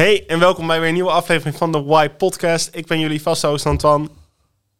[0.00, 2.68] Hey en welkom bij weer een nieuwe aflevering van de Y Podcast.
[2.72, 4.08] Ik ben jullie vaste host Antoine.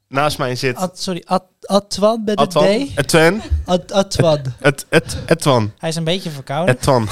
[0.09, 2.89] Naast mij zit Ad, sorry, Ad, Adwan met het Atwan.
[2.89, 2.99] D?
[2.99, 3.43] Etwan.
[3.65, 4.41] Ad, Adwan.
[4.61, 5.73] Et, et, Etwan.
[5.79, 6.75] Hij is een beetje verkouden.
[6.75, 7.09] Etwan.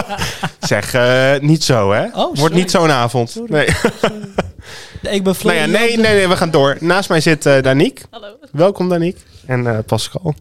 [0.60, 2.08] zeg, eh, niet zo hè.
[2.14, 2.40] sorry.
[2.40, 3.30] Wordt niet zo'n avond.
[3.30, 3.68] Sorry.
[5.02, 5.14] Nee.
[5.14, 6.76] Ik ben nou ja, nee, nee, nee, we gaan door.
[6.80, 8.04] Naast mij zit eh Danique.
[8.10, 8.36] Hallo.
[8.52, 9.20] Welkom Danique.
[9.46, 10.34] En eh, Pascal.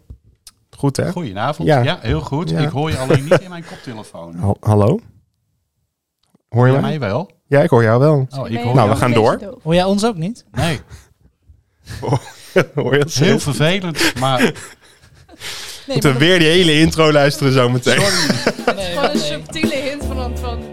[0.77, 1.11] Goed hè?
[1.11, 1.67] Goedenavond.
[1.67, 1.81] Ja.
[1.81, 2.49] Ja, heel goed.
[2.49, 2.59] Ja.
[2.59, 4.35] Ik hoor je alleen niet in mijn koptelefoon.
[4.35, 4.99] Ha- Hallo?
[6.52, 6.99] Hoor Hoor je je mij?
[6.99, 7.31] wel?
[7.47, 8.11] Ja, ik hoor jou wel.
[8.13, 8.89] Oh, ik hoor Nou, jou.
[8.89, 9.38] we gaan door.
[9.39, 9.63] doof?
[9.63, 10.45] Hoor jij ons ook niet?
[10.52, 10.80] Nee,
[12.75, 14.53] hoor je dat heel vervelend, maar Nee,
[15.88, 18.02] Moeten we weer die hele intro luisteren zo meteen.
[18.02, 18.75] sorry.
[18.75, 20.63] nee, Gewoon een subtiele hint van Antoine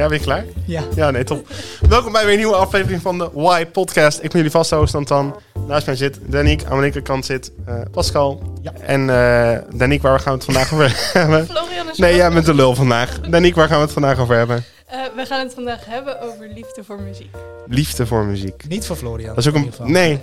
[0.00, 0.44] Ja, ben je klaar?
[0.64, 0.82] Ja.
[0.94, 1.46] Ja, nee, top.
[1.88, 3.30] Welkom bij weer een nieuwe aflevering van de
[3.60, 4.16] Y Podcast.
[4.16, 5.34] Ik ben jullie vaste host Anton.
[5.66, 8.42] Naast mij zit Danique, aan mijn linkerkant zit eh, Pascal.
[8.62, 8.72] Ja.
[8.80, 11.46] En uh, Danique, waar gaan we het vandaag over hebben?
[11.46, 12.32] Florian is Nee, jij ook.
[12.32, 13.20] bent de lul vandaag.
[13.20, 14.64] Danique, waar gaan we het vandaag over hebben?
[14.86, 17.34] Eh, we gaan het vandaag hebben over liefde voor muziek.
[17.66, 18.64] Liefde voor muziek.
[18.68, 19.34] Niet voor Florian.
[19.34, 19.72] Dat is ook een...
[19.82, 20.20] Nee,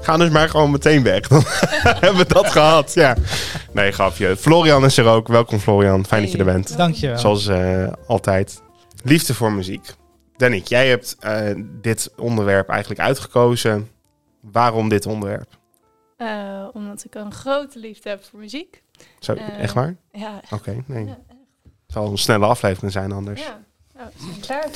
[0.00, 1.28] ga dus maar gewoon meteen weg.
[1.28, 1.42] Dan
[2.00, 3.16] hebben we dat gehad, ja.
[3.72, 4.36] Nee, grapje.
[4.36, 5.28] Florian is er ook.
[5.28, 6.76] Welkom Florian, fijn dat je er bent.
[6.76, 7.18] Dankjewel.
[7.18, 8.60] Zoals eh, altijd.
[9.02, 9.94] Liefde voor muziek.
[10.36, 13.90] Danique, jij hebt eh, dit onderwerp eigenlijk uitgekozen.
[14.40, 15.58] Waarom dit onderwerp?
[16.16, 18.82] Eh, omdat ik een grote liefde heb voor muziek.
[19.18, 19.96] Zo, Eh, echt waar?
[20.12, 21.04] Ja, Oké, nee.
[21.04, 21.18] ja,
[21.62, 23.42] Het zal een snelle aflevering zijn anders.
[23.42, 23.60] ja.
[23.96, 24.70] Oh, zijn we klaar?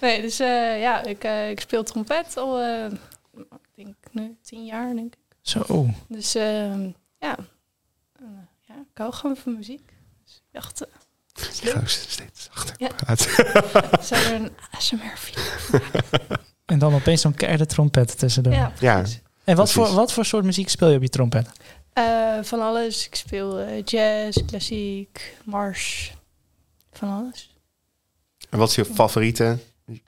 [0.00, 2.84] nee, dus eh, ja, ik, eh, ik speel trompet al, eh,
[3.34, 5.36] ik denk nu tien jaar, denk ik.
[5.40, 5.86] Zo.
[6.08, 7.36] Dus ehm, ja.
[8.12, 8.26] Eh,
[8.60, 9.92] ja, ik hou gewoon van muziek.
[10.24, 10.97] Dus ik dacht, dat is
[11.62, 12.88] Ik ga ook steeds zachter Ja.
[12.96, 13.30] praten.
[14.06, 15.42] Zou er een ASMR-video
[16.66, 18.52] En dan opeens zo'n keiharde trompet tussendoor.
[18.52, 19.04] Ja, Ja.
[19.44, 21.48] En wat voor, wat voor soort muziek speel je op je trompet?
[21.92, 22.04] Eh,
[22.42, 23.06] van alles.
[23.06, 26.14] Ik speel eh, jazz, klassiek, mars.
[26.92, 27.56] Van alles.
[28.50, 29.58] En wat is je favoriete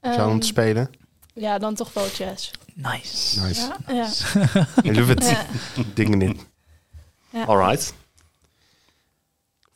[0.02, 0.90] genre om te Ehm, spelen?
[1.34, 2.50] Ja, dan toch wel jazz.
[2.74, 3.40] Nice.
[3.40, 3.60] Nice.
[3.88, 4.66] Ja, ja.
[4.84, 5.28] I love it.
[5.30, 5.46] ja.
[5.94, 6.40] Dingen in.
[7.30, 7.44] Ja.
[7.44, 7.94] Alright.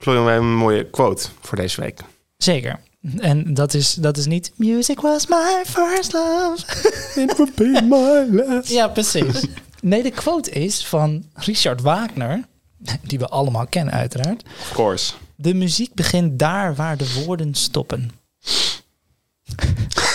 [0.04, 2.00] Florian, we hebben een mooie quote voor deze week.
[2.36, 2.80] Zeker.
[3.18, 4.52] En dat is, dat is niet...
[4.56, 6.64] Music was my first love.
[7.22, 8.68] It would be my last.
[8.68, 9.46] Ja, precies.
[9.80, 12.44] Nee, de quote is van Richard Wagner.
[13.02, 14.42] Die we allemaal kennen uiteraard.
[14.60, 15.12] Of course.
[15.36, 18.10] De muziek begint daar waar de woorden stoppen.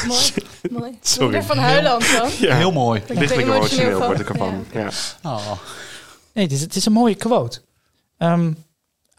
[0.08, 0.20] Mooi.
[0.80, 0.98] Mooi.
[1.02, 1.30] Sorry.
[1.30, 2.30] Ik ervan huilen, Anton?
[2.40, 2.56] Ja.
[2.56, 3.00] Heel mooi.
[3.00, 4.08] Ik ben Lichtelijk emotioneel van.
[4.08, 4.66] word ik ervan.
[4.74, 4.90] Ja.
[5.24, 5.52] Oh.
[6.34, 7.62] Nee, het is, het is een mooie quote.
[8.18, 8.52] Ehm,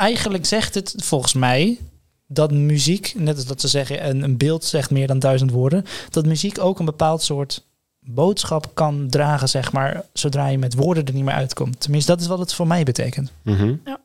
[0.01, 1.79] eigenlijk zegt het volgens mij
[2.27, 5.85] dat muziek, net als dat ze zeggen, een, een beeld zegt meer dan duizend woorden,
[6.11, 7.65] dat muziek ook een bepaald soort
[8.01, 11.81] boodschap kan dragen, zeg maar, zodra je met woorden er niet meer uitkomt.
[11.81, 13.33] Tenminste, dat is wat het voor mij betekent.
[13.43, 13.75] Mhm.
[13.85, 14.01] Ja.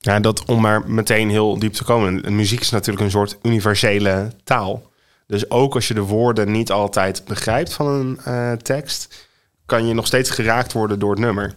[0.00, 2.24] Ja, dat om maar meteen heel diep te komen.
[2.24, 4.90] En Muziek is natuurlijk een soort universele taal.
[5.26, 9.28] Dus ook als je de woorden niet altijd begrijpt van een eh, tekst,
[9.66, 11.54] kan je nog steeds geraakt worden door het nummer.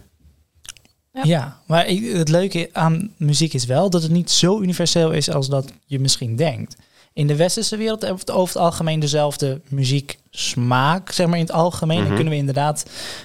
[1.12, 1.22] Ja.
[1.24, 5.30] Ja, maar ik- het leuke aan muziek is wel dat het niet zo universeel is
[5.30, 6.76] als dat je misschien denkt.
[7.14, 11.52] In de westerse wereld hebben we over het algemeen dezelfde muzieksmaak, zeg maar in het
[11.52, 11.96] algemeen.
[12.04, 12.84] Dan kunnen we inderdaad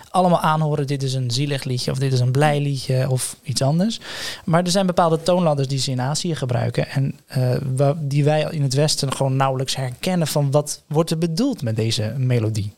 [0.09, 3.61] allemaal aanhoren, dit is een zielig liedje of dit is een blij liedje of iets
[3.61, 3.99] anders.
[4.45, 8.61] Maar er zijn bepaalde toonladders die ze in Azië gebruiken en eh, die wij in
[8.61, 12.73] het westen gewoon nauwelijks herkennen van wat wordt er bedoeld met deze melodie.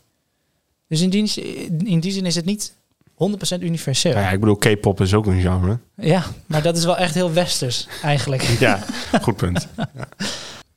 [0.88, 1.34] Dus in die,
[1.84, 2.74] in die zin is het niet
[3.58, 4.12] 100% universeel.
[4.12, 5.78] Nou ja, ik bedoel, K-pop is ook een genre.
[5.96, 8.42] Ja, maar dat is wel echt heel westers eigenlijk.
[8.60, 8.84] Ja,
[9.22, 9.66] goed punt.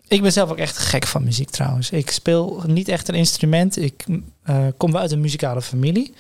[0.08, 1.90] Ik ben zelf ook echt gek van muziek trouwens.
[1.90, 3.78] Ik speel niet echt een instrument.
[3.78, 4.06] Ik
[4.44, 6.14] eh, kom wel uit een muzikale familie.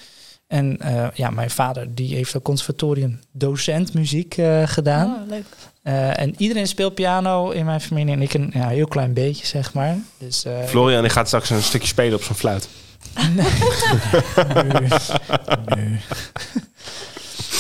[0.47, 5.21] En eh, ja, mijn vader die heeft ook conservatorium docent muziek eh, gedaan.
[5.21, 5.45] Oh, leuk.
[5.83, 9.45] Eh, en iedereen speelt piano in mijn familie en ik een ja, heel klein beetje,
[9.45, 9.97] zeg maar.
[10.17, 12.67] Dus, eh, Florian die gaat straks een stukje spelen op zijn fluit.
[13.35, 13.47] Nee.
[14.63, 14.87] Nee.
[15.75, 15.99] Nee.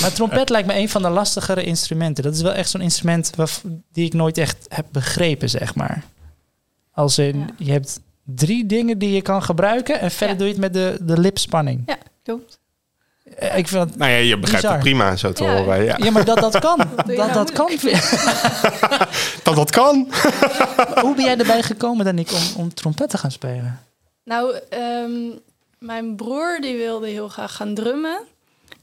[0.01, 2.23] Maar trompet lijkt me een van de lastigere instrumenten.
[2.23, 3.31] Dat is wel echt zo'n instrument
[3.91, 6.03] die ik nooit echt heb begrepen, zeg maar.
[6.93, 7.45] Als in, Ja.
[7.57, 10.35] je hebt drie dingen die je kan gebruiken en verder Ja.
[10.37, 11.83] doe je het met de, de lipspanning.
[11.85, 12.59] Ja, klopt.
[13.37, 14.71] Eh, Ik vind dat, Nou ja, je begrijpt Bizar.
[14.71, 15.55] het prima zo te Ja.
[15.57, 15.83] horen.
[15.83, 15.95] Ja.
[16.03, 16.77] ja, maar dat dat kan.
[16.95, 17.69] Dat nou dat kan.
[19.43, 20.07] Dat dat kan.
[21.01, 23.79] Hoe ben jij erbij gekomen, dan ik, om, om trompet te gaan spelen?
[24.23, 25.29] Nou, ehm,
[25.77, 28.19] mijn broer die wilde heel graag gaan drummen.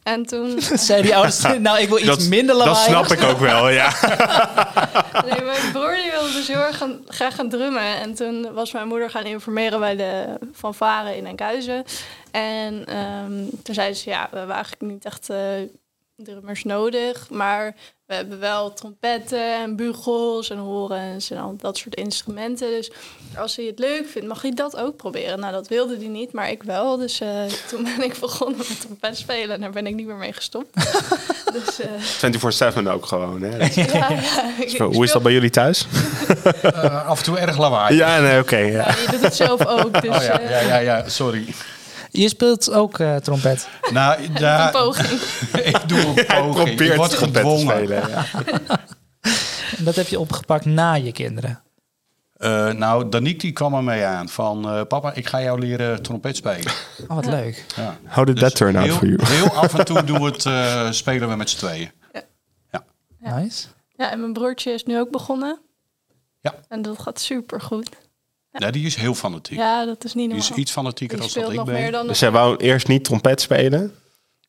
[0.02, 0.60] En toen...
[0.88, 2.88] Zei die ouders, nou ik wil iets Dat- minder Dat lawaai.
[2.88, 3.92] snap ik ook wel, ja.
[5.30, 7.82] Nee, mijn broer die wilde dus heel erg gaan, graag gaan drummen.
[8.00, 11.84] En toen was mijn moeder gaan informeren bij de fanfare in Enkhuizen.
[12.30, 15.38] En ehm, toen zei ze, ja, we hebben eigenlijk niet echt eh,
[16.16, 17.30] drummers nodig.
[17.30, 17.74] Maar
[18.10, 22.68] we hebben wel trompetten en bugels en horens en al dat soort instrumenten.
[22.68, 22.90] Dus
[23.36, 25.40] als hij het leuk vindt, mag hij dat ook proberen.
[25.40, 26.96] Nou, dat wilde hij niet, maar ik wel.
[26.96, 30.16] Dus eh, toen ben ik begonnen met trompet spelen en daar ben ik niet meer
[30.16, 30.74] mee gestopt.
[31.64, 33.58] dus eh, 24-7 ook gewoon, hè.
[33.82, 34.08] ja,
[34.66, 35.86] ja, Hoe is dat bij jullie thuis?
[36.62, 37.96] Eh, af en toe erg lawaai.
[37.96, 38.56] Ja, nee, oké.
[38.56, 38.86] ja.
[38.86, 40.00] Ja, je doet het zelf ook.
[40.00, 41.46] Dus Oh ja, eh, ja, ja, ja, sorry.
[42.10, 43.68] Je speelt ook eh, trompet.
[43.92, 45.20] Nou, een daar, poging.
[45.72, 46.68] ik doe een poging.
[46.68, 47.60] Ik probeert word trompet te gedwongen.
[47.76, 48.08] spelen.
[48.08, 48.24] Ja.
[49.76, 51.62] En dat heb je opgepakt na je kinderen.
[52.36, 54.68] Eh, nou, Danique die kwam er mee aan van...
[54.70, 56.72] eh, papa, ik ga jou leren trompet spelen.
[57.08, 57.64] Oh, wat leuk.
[57.76, 57.96] Ja.
[58.06, 59.18] How did that turn out heel, for you?
[59.26, 61.90] heel af en toe doen we het, eh, spelen we met z'n tweeën.
[62.72, 62.84] Ja.
[63.18, 63.66] Nice.
[63.96, 65.60] Ja, en mijn broertje is nu ook begonnen.
[66.40, 66.54] Ja.
[66.68, 67.88] En dat gaat super goed.
[68.52, 69.58] Ja, die is heel fanatiek.
[69.58, 70.50] Ja, dat is niet Die normaal.
[70.56, 71.92] is iets fanatieker Die dan dat ik ben.
[71.92, 72.06] dan...
[72.06, 73.94] Dus jij wou eerst niet trompet spelen?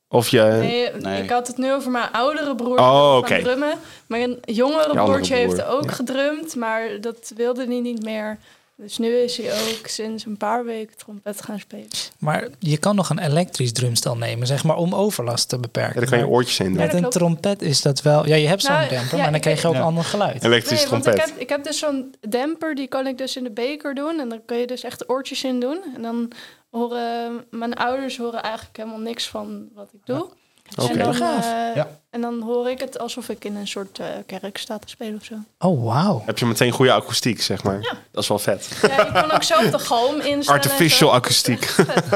[0.07, 0.41] Of je...
[0.41, 1.23] Nee, Nee.
[1.23, 2.77] ik had het nu over mijn oudere broer.
[2.79, 3.33] Oh, die oké.
[3.33, 3.73] gaan drummen.
[4.07, 5.91] Mijn jongere broertje heeft ook ja.
[5.91, 8.37] gedrumd, maar dat wilde hij niet meer.
[8.81, 11.87] Dus nu is hij ook sinds een paar weken trompet gaan spelen.
[12.19, 15.99] Maar je kan nog een elektrisch drumstel nemen, zeg maar, om overlast te Ja, beperken.
[16.01, 16.75] daar kan je oortjes in doen.
[16.77, 18.27] Ja, Met een trompet is dat wel...
[18.27, 19.81] Ja, je hebt zo'n Nou, demper, ja, maar dan krijg je ook Ja.
[19.81, 20.43] ander geluid.
[20.43, 21.31] Elektrisch Nee, want ik trompet.
[21.33, 24.19] heb, ik heb dus zo'n demper, die kan ik dus in de beker doen.
[24.19, 25.81] En dan kun je dus echt oortjes in doen.
[25.95, 26.31] En dan
[26.69, 30.27] horen mijn ouders horen eigenlijk helemaal niks van wat ik doe.
[30.75, 30.91] Oké.
[30.91, 31.45] En, dan, Gaaf.
[31.45, 31.87] eh, Ja.
[32.09, 35.15] en dan hoor ik het alsof ik in een soort eh, kerk sta te spelen
[35.19, 35.35] of zo.
[35.59, 36.23] Oh, wauw.
[36.25, 37.95] Heb je meteen goede akoestiek, zeg maar.
[38.11, 38.69] Dat is wel vet.
[38.81, 40.61] Ja, je kan ook zelf de galm instellen.
[40.61, 41.73] Artificial akoestiek.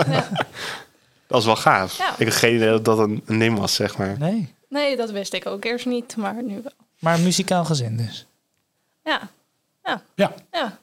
[0.10, 0.28] Ja.
[1.28, 1.98] Dat is wel gaaf.
[1.98, 2.13] Ja.
[2.18, 4.16] Ik had geen idee dat dat een, een ding was, zeg maar.
[4.19, 4.54] Nee.
[4.69, 6.72] Nee, dat wist ik ook eerst niet, maar nu wel.
[7.00, 8.25] Maar muzikaal gezin dus.
[9.04, 9.19] Ja,
[10.16, 10.78] Ja, ja.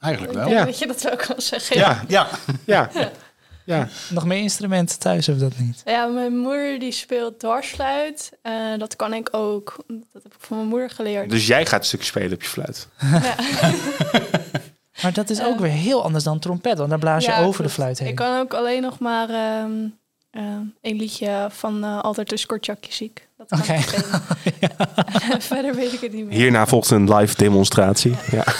[0.00, 0.48] eigenlijk Ik wel.
[0.48, 0.64] denk Ja.
[0.64, 1.76] dat je dat wel kan zeggen.
[1.78, 2.28] Ja, Ja,
[2.66, 2.90] ja.
[2.92, 3.10] Ja,
[4.10, 5.82] Nog meer instrumenten thuis of dat niet?
[5.84, 8.32] Ja, mijn moeder die speelt dwarsfluit.
[8.42, 9.76] Eh, dat kan ik ook.
[10.12, 11.30] Dat heb ik van mijn moeder geleerd.
[11.30, 12.88] dus jij gaat een stukje spelen op je fluit.
[13.00, 13.34] Ja.
[15.02, 15.46] Maar dat is Eh.
[15.46, 18.08] ook weer heel anders dan trompet, want daar blaas je Ja, over de fluit heen.
[18.08, 19.72] Ik kan ook alleen nog maar ehm,
[20.30, 23.27] ehm, een liedje van eh Altijd een Skortjakje ziek.
[23.48, 24.22] Dat kan spelen.
[25.50, 26.36] Verder weet ik het niet meer.
[26.38, 28.14] Hierna volgt een live demonstratie.
[28.30, 28.44] Ja.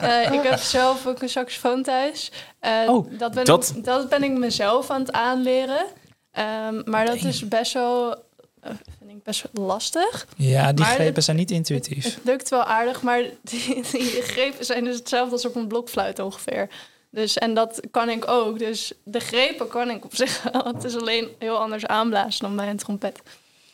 [0.00, 2.30] Eh, ik heb zelf ook een saxofoon thuis.
[2.86, 5.84] Oh, dat, ben dat- Ik, dat ben ik mezelf aan het aanleren.
[6.32, 8.10] Ehm, maar dat is best wel,
[8.60, 10.26] eh, vind ik best wel lastig.
[10.36, 12.04] Ja, die Maar grepen het- zijn niet intuïtief.
[12.04, 16.18] Het lukt wel aardig, maar die, die grepen zijn dus hetzelfde als op een blokfluit
[16.18, 16.68] ongeveer.
[17.10, 18.58] Dus, en dat kan ik ook.
[18.58, 20.64] Dus de grepen kan ik op zich wel.
[20.64, 23.20] Het is alleen heel anders aanblazen dan bij een trompet.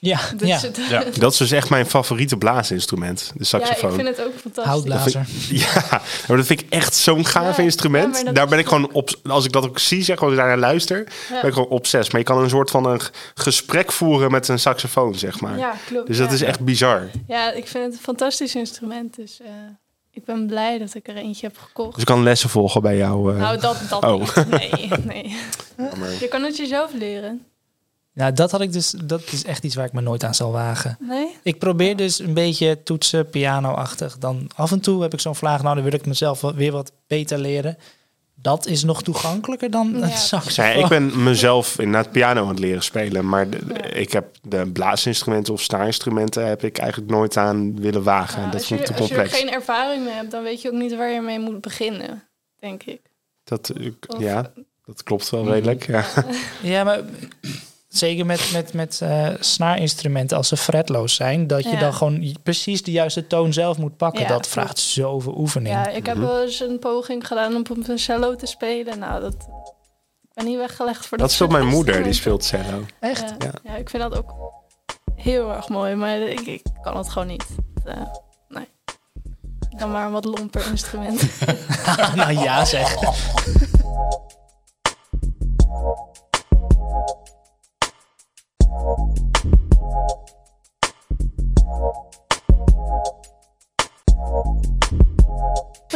[0.05, 0.59] Ja, Dus ja.
[0.61, 1.05] het- Ja.
[1.19, 3.93] Dat is dus echt mijn favoriete blaasinstrument, de ja, ik saxofoon.
[3.93, 4.73] vind het ook fantastisch.
[4.73, 5.27] houtblazer.
[5.65, 8.23] Ja, maar dat vind ik echt zo'n gaaf Ja, instrument.
[8.25, 9.11] ja, Daar ben ik gewoon op.
[9.29, 12.11] Als ik dat ook zie, zeg gewoon daar naar luister, ben ik gewoon obsess.
[12.11, 13.01] Maar je kan een soort van een
[13.35, 15.59] gesprek voeren met een saxofoon, zeg maar.
[15.59, 16.07] Ja, klopt.
[16.07, 16.35] Dus dat ja.
[16.35, 17.09] is echt bizar.
[17.27, 19.17] Ja, ik vind het een fantastisch instrument.
[19.17, 19.49] Dus eh,
[20.11, 21.93] ik ben blij dat ik er eentje heb gekocht.
[21.93, 23.33] Dus ik kan lessen volgen bij jou.
[23.35, 24.21] eh, Nou, dat, dat Oh.
[24.21, 24.49] niet.
[24.51, 25.37] Nee, nee.
[26.21, 27.47] Je kan het jezelf leren.
[28.15, 28.91] Nou, dat had ik dus.
[29.05, 30.97] Dat is echt iets waar ik me nooit aan zal wagen.
[31.01, 31.37] Nee?
[31.43, 34.19] Ik probeer dus een beetje toetsen, piano-achtig.
[34.19, 35.63] Dan af en toe heb ik zo'n vraag.
[35.63, 37.77] Nou, dan wil ik mezelf weer wat beter leren.
[38.35, 40.03] Dat is nog toegankelijker dan Ja.
[40.03, 40.65] een saxofoon.
[40.65, 43.29] Ja, ik ben mezelf inderdaad piano aan het leren spelen.
[43.29, 43.85] Maar de- de- Ja.
[43.85, 48.43] ik heb de blaasinstrumenten of staarinstrumenten heb ik eigenlijk nooit aan willen wagen.
[48.43, 49.43] Ja, dat vond je, ik te als je er complex.
[49.43, 52.23] geen ervaring mee hebt, dan weet je ook niet waar je mee moet beginnen,
[52.59, 53.01] denk ik.
[53.45, 54.53] Dat, ik- Of- ja,
[54.85, 55.87] dat klopt wel redelijk.
[55.87, 56.05] Ja.
[56.63, 57.01] Ja, maar
[57.93, 61.79] zeker met, met, met eh, snaarinstrumenten als ze fretloos zijn, dat je Ja.
[61.79, 64.23] dan gewoon precies de juiste toon zelf moet pakken.
[64.23, 65.75] Ja, dat vraagt zoveel oefening.
[65.75, 66.27] Ja, ik heb Mhm.
[66.27, 68.99] wel eens een poging gedaan om op een cello te spelen.
[68.99, 72.85] Nou, dat ik ben niet weggelegd voor dat Dat speelt mijn moeder, die speelt cello.
[73.01, 73.21] Echt?
[73.21, 73.53] Ja, Ja.
[73.65, 74.33] ja, ik vind dat ook
[75.17, 77.47] heel erg mooi, maar ik, ik kan het gewoon niet.
[77.85, 77.95] Eh,
[78.49, 78.69] nee.
[79.77, 81.23] Dan maar een wat lomper instrument.
[82.17, 82.95] nou ja, zeg.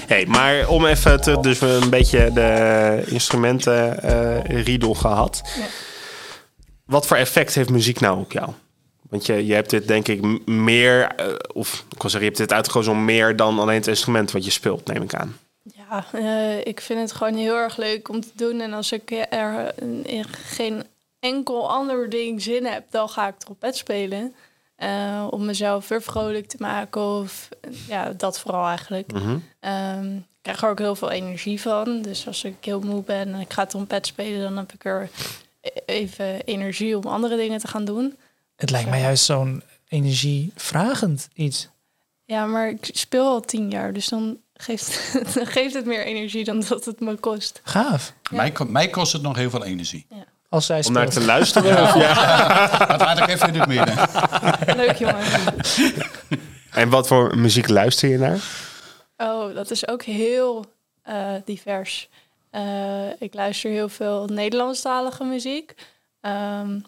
[0.06, 5.40] Hey, maar om even te, dus we een beetje de instrumenten eh riedel gehad.
[5.44, 5.66] Ja.
[6.84, 8.50] Wat voor effect heeft muziek nou op jou?
[9.10, 12.52] Want je, je hebt dit denk ik meer, eh, of ik zeggen, je hebt dit
[12.52, 15.36] uitgekozen om meer dan alleen het instrument wat je speelt, neem ik aan.
[15.62, 18.60] Ja, eh, ik vind het gewoon heel erg leuk om te doen.
[18.60, 19.74] En als ik er
[20.30, 20.84] geen
[21.18, 24.34] enkel ander ding zin heb, dan ga ik trompet spelen.
[24.76, 27.02] Eh, om mezelf weer vrolijk te maken.
[27.02, 27.48] Of
[27.88, 29.10] ja, dat vooral eigenlijk.
[29.60, 32.02] Ehm, ik krijg er ook heel veel energie van.
[32.02, 35.10] Dus als ik heel moe ben en ik ga trompet spelen, dan heb ik er
[35.60, 38.16] e- even energie om andere dingen te gaan doen.
[38.56, 41.68] Het lijkt mij juist zo'n energievragend iets.
[42.24, 46.44] Ja, maar ik speel al tien jaar, dus dan geeft, dan geeft het meer energie
[46.44, 47.60] dan dat het me kost.
[47.62, 48.12] Gaaf.
[48.30, 50.06] Mij, mij kost het nog heel veel energie.
[50.56, 51.82] Als zij Om naar te luisteren?
[51.82, 52.66] of ja?
[52.86, 53.94] Dat laat ik even in het midden.
[54.76, 55.24] Leuk jongen.
[56.70, 58.38] En wat voor muziek luister je naar?
[59.16, 60.64] Oh, dat is ook heel
[61.02, 62.08] eh, divers.
[62.50, 65.74] Eh, ik luister heel veel Nederlandstalige muziek.
[66.20, 66.80] Ehm,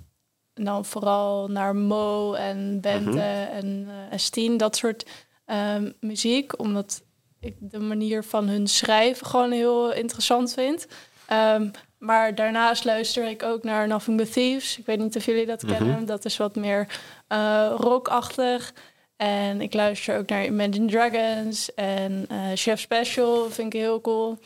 [0.55, 5.07] en dan vooral naar Mo en Bente en, eh en Stien, dat soort
[5.45, 6.59] ehm, muziek.
[6.61, 7.03] Omdat
[7.41, 10.87] ik de manier van hun schrijven gewoon heel interessant vind.
[11.29, 11.69] Ehm,
[11.99, 14.79] maar daarnaast luister ik ook naar Nothing But Thieves.
[14.79, 16.07] Ik weet niet of jullie dat kennen.
[16.07, 16.87] Dat is wat meer
[17.29, 18.73] eh, rockachtig.
[19.17, 24.39] En ik luister ook naar Imagine Dragons en eh, Chef Special, vind ik heel cool.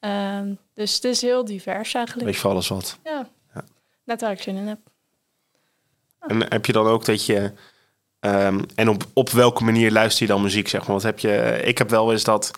[0.00, 2.26] Ehm, dus het is heel divers eigenlijk.
[2.26, 2.98] Weet je voor alles wat.
[3.04, 3.28] Ja.
[4.04, 4.78] net waar ik zin in heb.
[6.20, 7.52] En heb je dan ook dat je...
[8.20, 10.90] ehm, en op, op welke manier luister je dan muziek, zeg maar?
[10.90, 11.60] Want heb je...
[11.64, 12.50] Ik heb wel eens dat...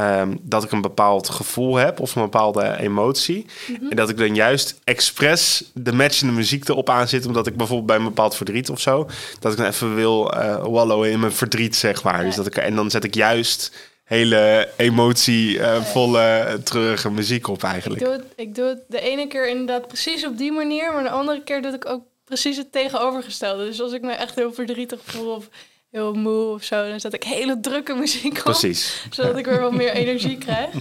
[0.00, 3.46] ehm, dat ik een bepaald gevoel heb of een bepaalde emotie.
[3.90, 7.26] En dat ik dan juist expres de matchende muziek erop aanzit.
[7.26, 9.08] Omdat ik bijvoorbeeld bij een bepaald verdriet of zo.
[9.40, 12.24] Dat ik dan even wil eh wallowen in mijn verdriet, zeg maar.
[12.24, 13.72] Dus dat ik, en dan zet ik juist
[14.04, 18.04] hele emotievolle, treurige muziek op Ik eigenlijk.
[18.04, 21.10] doe, het, ik doe het de ene keer inderdaad precies op die manier, maar de
[21.10, 23.64] andere keer doe ik ook precies het tegenovergestelde.
[23.64, 25.48] Dus als ik me echt heel verdrietig voel of
[25.90, 28.42] heel moe of zo, dan zet ik hele drukke muziek op.
[28.42, 29.06] Precies.
[29.10, 30.74] Zodat ik weer wat meer energie krijg.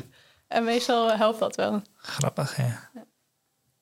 [0.47, 1.81] En meestal helpt dat wel.
[1.95, 2.89] Grappig, ja.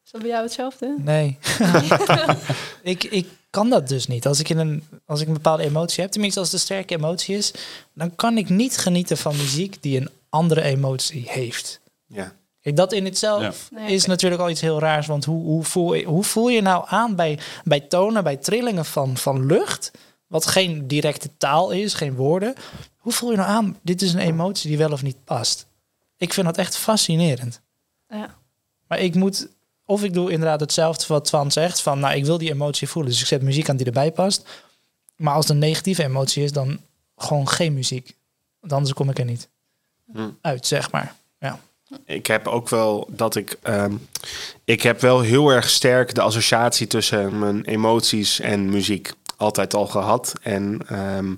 [0.05, 0.95] Is dat bij jou hetzelfde?
[0.97, 1.37] Nee.
[2.81, 4.25] ik, ik kan dat dus niet.
[4.25, 6.95] Als ik, in een, als ik een bepaalde emotie heb, tenminste als het een sterke
[6.95, 7.53] emotie is,
[7.93, 11.79] dan kan ik niet genieten van muziek die een andere emotie heeft.
[12.05, 12.33] Ja.
[12.61, 15.07] Kijk, dat in itself Nee, is natuurlijk al iets heel raars.
[15.07, 18.85] Want hoe, hoe, voel, je, hoe voel je nou aan bij, bij tonen, bij trillingen
[18.85, 19.91] van, van lucht,
[20.27, 22.55] wat geen directe taal is, geen woorden.
[22.97, 25.65] Hoe voel je nou aan, dit is een emotie die wel of niet past?
[26.17, 27.61] Ik vind dat echt fascinerend.
[28.09, 28.35] Ja.
[28.87, 29.47] Maar ik moet,
[29.85, 33.11] of ik doe inderdaad hetzelfde wat Twan zegt, van nou, ik wil die emotie voelen,
[33.11, 34.47] dus ik zet muziek aan die erbij past.
[35.15, 36.79] Maar als het een negatieve emotie is, dan
[37.17, 38.15] gewoon geen muziek.
[38.59, 39.49] Want anders kom ik er niet
[40.13, 40.29] Hm.
[40.41, 41.15] uit, zeg maar.
[41.39, 41.59] Ja.
[42.05, 43.57] Ik heb ook wel dat ik.
[43.61, 43.95] ehm,
[44.63, 49.87] ik heb wel heel erg sterk de associatie tussen mijn emoties en muziek altijd al
[49.87, 50.33] gehad.
[50.41, 51.35] En ehm,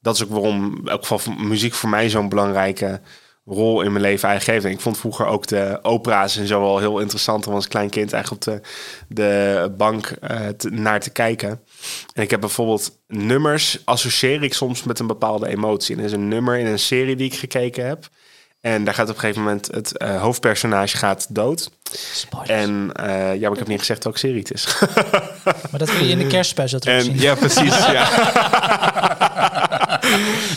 [0.00, 3.00] dat is ook waarom elk geval muziek voor mij zo'n belangrijke
[3.46, 4.72] rol in mijn leven eigenlijk heeft.
[4.72, 7.90] En ik vond vroeger ook de opera's en zo wel heel interessant om als klein
[7.90, 8.60] kind eigenlijk op de,
[9.08, 11.60] de bank eh, naar te kijken.
[12.14, 15.94] En ik heb bijvoorbeeld nummers associeer ik soms met een bepaalde emotie.
[15.94, 18.08] En er is een nummer in een serie die ik gekeken heb.
[18.60, 21.70] En daar gaat op een gegeven moment het eh, hoofdpersonage gaat dood.
[22.12, 22.50] Spoilers.
[22.50, 24.78] En eh, ja, maar ik heb niet gezegd welke serie het is.
[25.44, 27.20] Maar dat kun je in de kerstspecial En, terugzien.
[27.20, 27.76] ja, precies.
[27.96, 28.08] ja.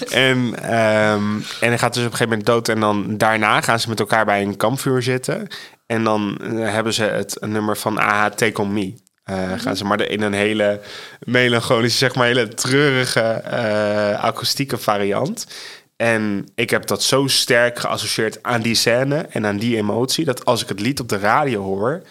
[0.09, 2.69] en, ehm, en hij gaat dus op een gegeven moment dood.
[2.69, 5.47] En dan daarna gaan ze met elkaar bij een kampvuur zitten.
[5.85, 8.93] En dan eh, hebben ze het nummer van AHA Take On Me.
[9.23, 10.81] Eh, Gaan ze maar in een hele
[11.19, 15.47] melancholische, zeg maar, hele treurige eh, akoestieke variant.
[15.95, 20.25] En ik heb dat zo sterk geassocieerd aan die scène en aan die emotie...
[20.25, 22.01] dat als ik het lied op de radio hoor...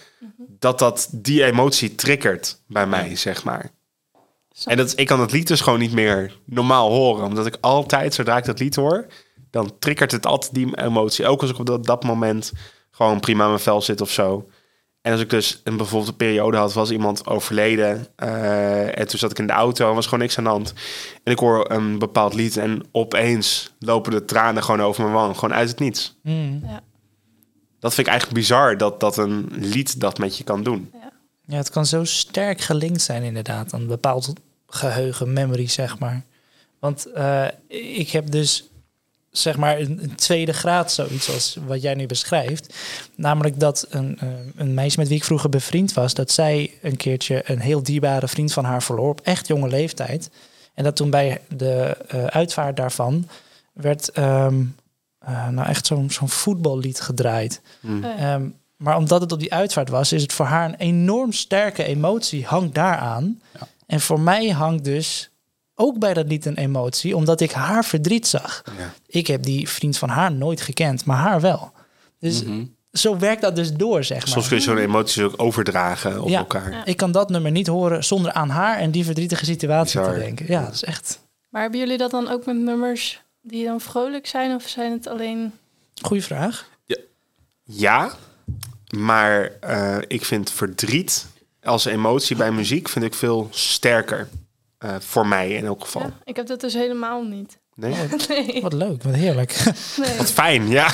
[0.58, 3.70] dat dat die emotie triggert bij mij, zeg maar.
[4.64, 7.24] En dat, ik kan dat lied dus gewoon niet meer normaal horen.
[7.24, 9.06] Omdat ik altijd, zodra ik dat lied hoor...
[9.50, 11.26] dan triggert het altijd die emotie.
[11.26, 12.52] Ook als ik op dat, dat moment
[12.90, 14.48] gewoon prima in mijn vel zit of zo.
[15.02, 18.06] En als ik dus een bijvoorbeeld een periode had, was iemand overleden.
[18.16, 20.72] eh, en toen zat ik in de auto en was gewoon niks aan de hand.
[21.22, 25.34] En ik hoor een bepaald lied en opeens lopen de tranen gewoon over mijn wang.
[25.38, 26.18] Gewoon uit het niets.
[26.22, 26.62] Mm.
[26.66, 26.80] Ja.
[27.78, 30.90] Dat vind ik eigenlijk bizar dat, dat een lied dat met je kan doen.
[31.46, 34.32] Ja, het kan zo sterk gelinkt zijn inderdaad aan een bepaald
[34.66, 36.22] geheugen, memory, zeg maar.
[36.78, 37.46] Want eh,
[37.98, 38.68] ik heb dus
[39.32, 42.74] zeg maar een, een tweede graad zoiets als wat jij nu beschrijft.
[43.14, 46.96] Namelijk dat een, eh, een meisje met wie ik vroeger bevriend was, dat zij een
[46.96, 50.30] keertje een heel dierbare vriend van haar verloor op echt jonge leeftijd.
[50.74, 53.28] En dat toen bij de eh, uitvaart daarvan
[53.72, 54.64] werd ehm,
[55.18, 57.60] eh, nou echt zo'n zo'n voetballied gedraaid.
[57.80, 58.04] Hm.
[58.04, 61.32] Eh, Ehm, maar omdat het op die uitvaart was, is het voor haar een enorm
[61.32, 63.40] sterke emotie hangt daaraan.
[63.58, 63.68] Ja.
[63.86, 65.30] En voor mij hangt dus
[65.74, 68.62] ook bij dat lied een emotie, omdat ik haar verdriet zag.
[68.78, 68.92] Ja.
[69.06, 71.72] Ik heb die vriend van haar nooit gekend, maar haar wel.
[72.18, 72.64] Dus Mhm.
[72.92, 74.28] zo werkt dat dus door, zeg maar.
[74.28, 76.38] Soms kun je zo'n emoties ook overdragen op Ja.
[76.38, 76.82] elkaar.
[76.88, 80.14] Ik kan dat nummer niet horen zonder aan haar en die verdrietige situatie Bizar.
[80.14, 80.46] te denken.
[80.48, 84.26] Ja, dat is echt Maar hebben jullie dat dan ook met nummers die dan vrolijk
[84.26, 84.54] zijn?
[84.54, 85.38] Of zijn het alleen...
[85.38, 85.52] een
[86.06, 86.70] goede vraag.
[87.64, 88.12] Ja,
[88.96, 91.26] maar eh, ik vind verdriet
[91.62, 94.28] als emotie bij muziek vind ik veel sterker.
[94.82, 96.02] Eh, voor mij in elk geval.
[96.02, 97.58] Ja, ik heb dat dus helemaal niet.
[97.74, 97.94] Nee?
[98.28, 99.62] Nee, Wat leuk, wat heerlijk.
[99.96, 100.16] nee.
[100.18, 100.90] Wat fijn, ja.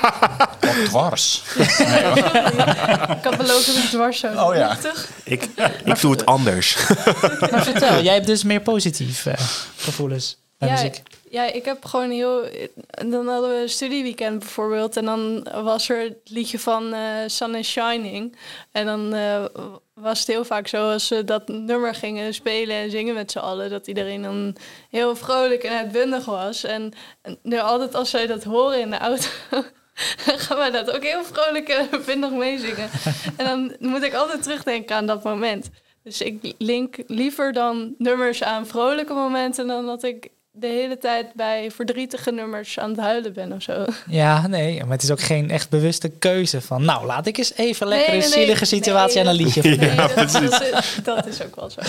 [0.60, 1.42] Wat dwars.
[1.56, 4.42] Ik had beloofd dat ik dwars zou doen.
[4.44, 4.76] Oh ja.
[5.24, 5.48] Ik,
[5.84, 6.76] ik doe het anders.
[7.50, 9.34] maar vertel, jij hebt dus meer positief eh,
[9.76, 11.02] gevoelens bij Ja, muziek.
[11.30, 12.48] ja, ik heb gewoon heel...
[13.08, 14.96] Dan hadden we een studieweekend bijvoorbeeld.
[14.96, 18.36] En dan was er het liedje van eh, Sun is Shining.
[18.72, 19.44] En dan eh,
[20.02, 23.38] was het heel vaak zo als we dat nummer gingen spelen en zingen met z'n
[23.38, 23.70] allen...
[23.70, 24.56] dat iedereen dan
[24.90, 26.64] heel vrolijk en uitbundig was.
[26.64, 26.92] En,
[27.22, 29.28] en nu altijd als zij dat horen in de auto...
[30.44, 32.90] gaan wij dat ook heel vrolijk en uitbundig meezingen.
[33.36, 35.70] en dan moet ik altijd terugdenken aan dat moment.
[36.02, 39.66] Dus ik link liever dan nummers aan vrolijke momenten...
[39.66, 43.84] dan dat ik de hele tijd bij verdrietige nummers aan het huilen ben of zo.
[44.06, 46.84] Ja, nee, maar het is ook geen echt bewuste keuze van...
[46.84, 48.38] nou, laat ik eens even lekker Nee, een nee.
[48.38, 51.70] zielige situatie Nee, en een liedje Nee, van dat, dat, is, dat is ook wel
[51.70, 51.80] zo.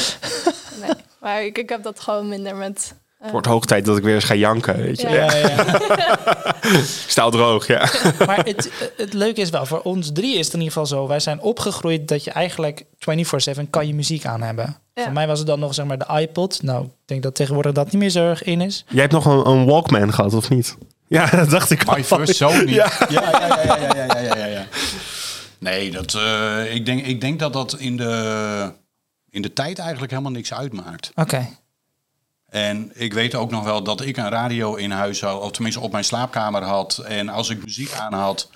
[0.81, 0.91] Nee.
[1.19, 4.15] Maar ik, ik heb dat gewoon minder met het wordt hoog tijd dat ik weer
[4.15, 4.77] eens ga janken.
[4.81, 5.09] Weet je.
[5.09, 5.65] Ja, ja, ja.
[7.07, 7.89] Staal droog, ja.
[8.27, 11.07] maar het, het leuke is wel, voor ons drie is het in ieder geval zo.
[11.07, 14.77] Wij zijn opgegroeid dat je eigenlijk 24-7 kan je muziek aan hebben.
[14.93, 16.63] Voor mij was het dan nog zeg maar de iPod.
[16.63, 18.85] Nou, ik denk dat tegenwoordig dat niet meer zo erg in is.
[18.87, 20.77] Jij hebt nog een, een Walkman gehad, of niet?
[21.07, 21.97] Ja, dat dacht ik My al.
[21.97, 22.73] Ah, first Sony.
[22.73, 22.91] Ja.
[23.09, 24.65] Ja, ja, ja, ja, ja, ja, ja, ja.
[25.59, 28.71] Nee, dat, eh, ik, denk, ik denk dat dat in de,
[29.29, 31.11] in de tijd eigenlijk helemaal niks uitmaakt.
[31.15, 31.47] Oké.
[32.53, 35.81] En ik weet ook nog wel dat ik een radio in huis had, of tenminste
[35.81, 36.97] op mijn slaapkamer had.
[36.97, 38.49] En als ik muziek aan had,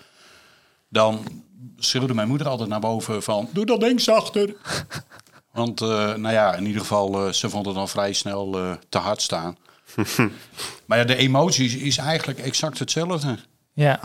[0.90, 1.44] dan
[1.78, 3.50] schreeuwde mijn moeder altijd naar boven van...
[3.52, 4.56] Doe dat ding zachter.
[5.54, 8.72] Want, eh, nou ja, in ieder geval, eh, ze vond het dan vrij snel eh,
[8.90, 9.58] te hard staan.
[10.86, 13.38] maar ja, de emoties is eigenlijk exact hetzelfde.
[13.74, 14.00] ja.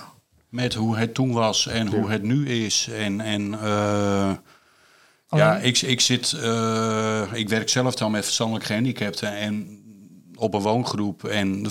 [0.49, 2.89] Met hoe het toen was en hoe het nu is.
[2.91, 4.33] En, en eh,
[5.39, 9.82] ja, ik, ik zit, eh, ik werk zelf dan met verstandelijk gehandicapten en
[10.43, 11.71] op een woongroep en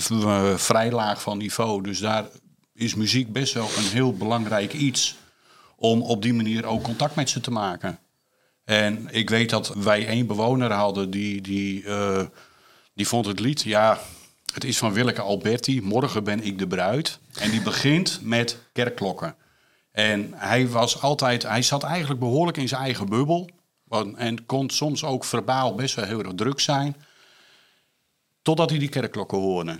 [0.56, 1.82] vrij laag van niveau.
[1.82, 2.24] Dus daar
[2.74, 5.16] is muziek best wel een heel belangrijk iets
[5.76, 7.98] om op die manier ook contact met ze te maken.
[8.64, 12.24] En ik weet dat wij één bewoner hadden die, die, eh,
[12.94, 13.98] die vond het lied, ja,
[14.54, 17.18] het is van Willeke Alberti, Morgen ben ik de bruid.
[17.34, 19.34] En die begint met kerkklokken.
[19.90, 23.50] En hij was altijd, hij zat eigenlijk behoorlijk in zijn eigen bubbel.
[24.16, 26.96] En kon soms ook verbaal best wel heel erg druk zijn.
[28.42, 29.76] Totdat hij die kerkklokken hoorde.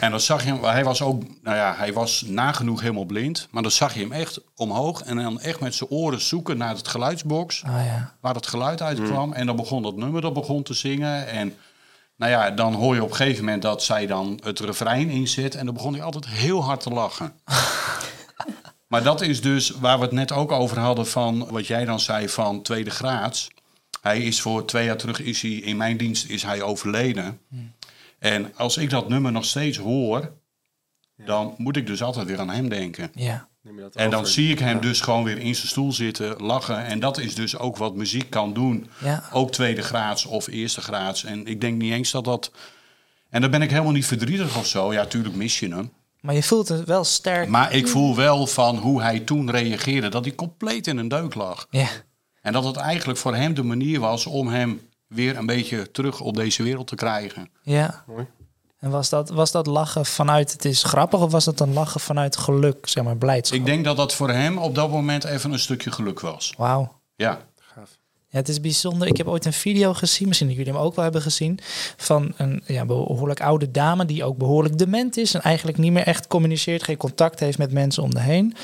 [0.00, 3.48] En dan zag je hem, hij was ook, nou ja, hij was nagenoeg helemaal blind.
[3.50, 6.74] Maar dan zag je hem echt omhoog en dan echt met zijn oren zoeken naar
[6.74, 7.62] het geluidsbox.
[7.64, 8.14] Ah ja.
[8.20, 9.32] Waar het geluid uitkwam.
[9.32, 11.28] En dan begon dat nummer, dat begon te zingen.
[11.28, 11.54] En
[12.16, 15.54] nou ja, dan hoor je op een gegeven moment dat zij dan het refrein inzet.
[15.54, 17.32] En dan begon hij altijd heel hard te lachen.
[18.88, 22.00] maar dat is dus waar we het net ook over hadden van wat jij dan
[22.00, 23.48] zei van tweede graads.
[24.00, 27.40] Hij is voor twee jaar terug, is hij, in mijn dienst is hij overleden.
[28.24, 30.32] En als ik dat nummer nog steeds hoor,
[31.16, 33.10] dan moet ik dus altijd weer aan hem denken.
[33.14, 33.48] Ja.
[33.92, 36.84] En dan zie ik hem dus gewoon weer in zijn stoel zitten, lachen.
[36.84, 38.88] En dat is dus ook wat muziek kan doen.
[38.98, 39.24] Ja.
[39.32, 41.24] Ook tweede graads of eerste graads.
[41.24, 42.52] En ik denk niet eens dat dat...
[43.30, 44.92] En dan ben ik helemaal niet verdrietig of zo.
[44.92, 45.92] Ja, tuurlijk mis je hem.
[46.20, 47.48] Maar je voelt het wel sterk.
[47.48, 50.08] Maar ik voel wel van hoe hij toen reageerde...
[50.08, 51.66] dat hij compleet in een deuk lag.
[51.70, 51.88] Ja.
[52.40, 56.20] En dat het eigenlijk voor hem de manier was om hem weer een beetje terug
[56.20, 57.50] op deze wereld te krijgen.
[57.62, 58.04] Ja.
[58.06, 58.26] Mooi.
[58.78, 62.00] En was dat, was dat lachen vanuit het is grappig of was dat een lachen
[62.00, 63.58] vanuit geluk, zeg maar, blijdschap?
[63.58, 66.54] Ik denk dat dat voor hem op dat moment even een stukje geluk was.
[66.56, 67.00] Wauw.
[67.16, 67.38] Ja.
[68.34, 69.08] Ja, het is bijzonder.
[69.08, 71.58] Ik heb ooit een video gezien, misschien dat jullie hem ook wel hebben gezien,
[71.96, 76.06] van een ja, behoorlijk oude dame die ook behoorlijk dement is en eigenlijk niet meer
[76.06, 78.54] echt communiceert, geen contact heeft met mensen om de heen.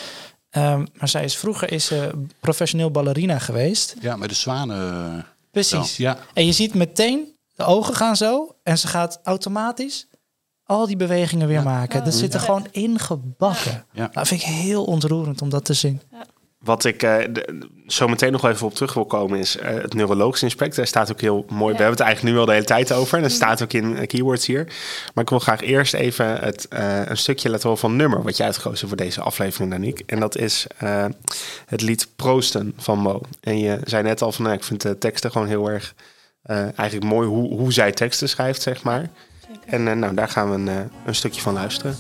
[0.51, 3.97] Ehm, maar zij is vroeger is ze professioneel ballerina geweest.
[4.01, 5.27] Ja, met de zwanen...
[5.51, 5.97] Precies.
[5.97, 6.19] Ja.
[6.35, 10.09] En je ziet meteen, de ogen gaan zo en ze gaat automatisch
[10.65, 12.05] al die bewegingen weer maken.
[12.05, 13.87] Dat zit er gewoon ingebakken.
[13.93, 14.09] Ja.
[14.13, 16.01] Dat vind ik heel ontroerend om dat te zien.
[16.65, 19.95] Wat ik eh, de- zo meteen nog even op terug wil komen is eh, het
[19.95, 20.77] neurologisch inspect.
[20.77, 21.73] Daar staat ook heel mooi.
[21.75, 23.17] We hebben het eigenlijk nu al de hele tijd over.
[23.17, 24.65] En dat staat ook in eh, keywords hier.
[25.15, 28.37] Maar ik wil graag eerst even het, eh, een stukje laten horen van nummer wat
[28.37, 30.03] jij uitgekozen voor deze aflevering, Daniek.
[30.07, 31.05] En dat is eh,
[31.67, 33.21] het lied Proosten van Mo.
[33.41, 35.95] En je zei net al van, nou, ik vind de teksten gewoon heel erg
[36.43, 39.11] eh, eigenlijk mooi hoe, hoe zij teksten schrijft, zeg maar.
[39.67, 40.75] En eh, nou, daar gaan we een, eh,
[41.07, 41.97] een stukje van luisteren.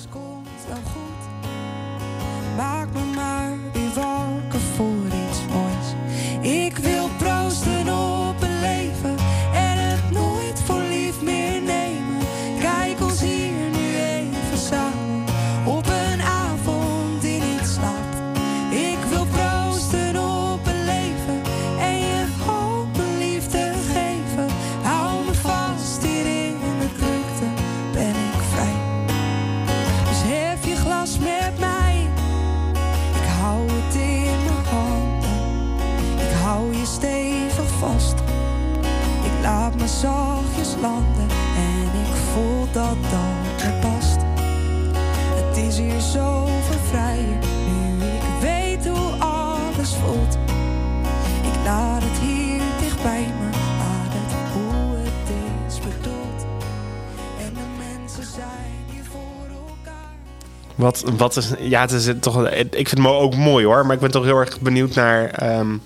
[61.02, 63.94] Wat, wat is, ja, het is toch, ik vind het mo- ook mooi hoor, maar
[63.94, 65.76] ik ben toch heel erg benieuwd naar ehm,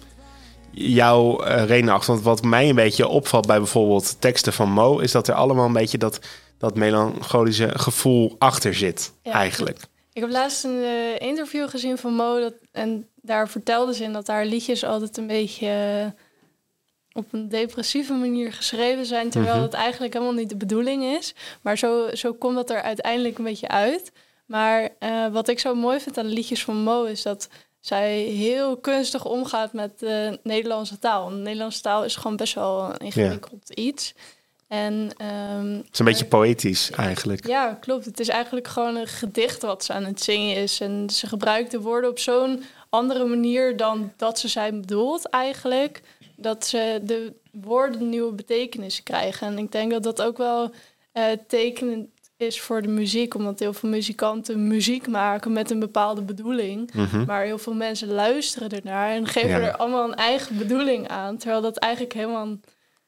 [0.70, 2.12] jouw eh reden achter.
[2.12, 5.66] Want wat mij een beetje opvalt bij bijvoorbeeld teksten van Mo, is dat er allemaal
[5.66, 6.18] een beetje dat,
[6.58, 9.32] dat melancholische gevoel achter zit, Ja.
[9.32, 9.78] eigenlijk.
[10.12, 12.40] Ik heb laatst een eh, interview gezien van Mo.
[12.40, 16.06] Dat, en daar vertelde ze in dat haar liedjes altijd een beetje eh,
[17.12, 19.30] op een depressieve manier geschreven zijn.
[19.30, 19.64] Terwijl Mhm.
[19.64, 21.34] het eigenlijk helemaal niet de bedoeling is.
[21.62, 24.12] Maar zo, zo komt dat er uiteindelijk een beetje uit.
[24.46, 27.48] Maar eh, wat ik zo mooi vind aan de liedjes van Mo is dat
[27.80, 31.28] zij heel kunstig omgaat met de Nederlandse taal.
[31.28, 34.14] De Nederlandse taal is gewoon best wel een ingewikkeld iets.
[34.68, 37.46] En, ehm, Het is een beetje poëtisch eigenlijk.
[37.46, 38.04] ja, klopt.
[38.04, 40.80] Het is eigenlijk gewoon een gedicht wat ze aan het zingen is.
[40.80, 46.02] En ze gebruikt de woorden op zo'n andere manier dan dat ze zijn bedoeld eigenlijk.
[46.36, 49.46] Dat ze de woorden nieuwe betekenis krijgen.
[49.46, 50.70] En ik denk dat dat ook wel
[51.12, 52.08] eh, tekenend
[52.46, 53.34] is voor de muziek.
[53.34, 56.92] Omdat heel veel muzikanten muziek maken met een bepaalde bedoeling.
[56.94, 57.24] Mhm.
[57.24, 59.60] Maar heel veel mensen luisteren ernaar en geven Ja.
[59.60, 61.36] er allemaal een eigen bedoeling aan.
[61.36, 62.56] Terwijl dat eigenlijk helemaal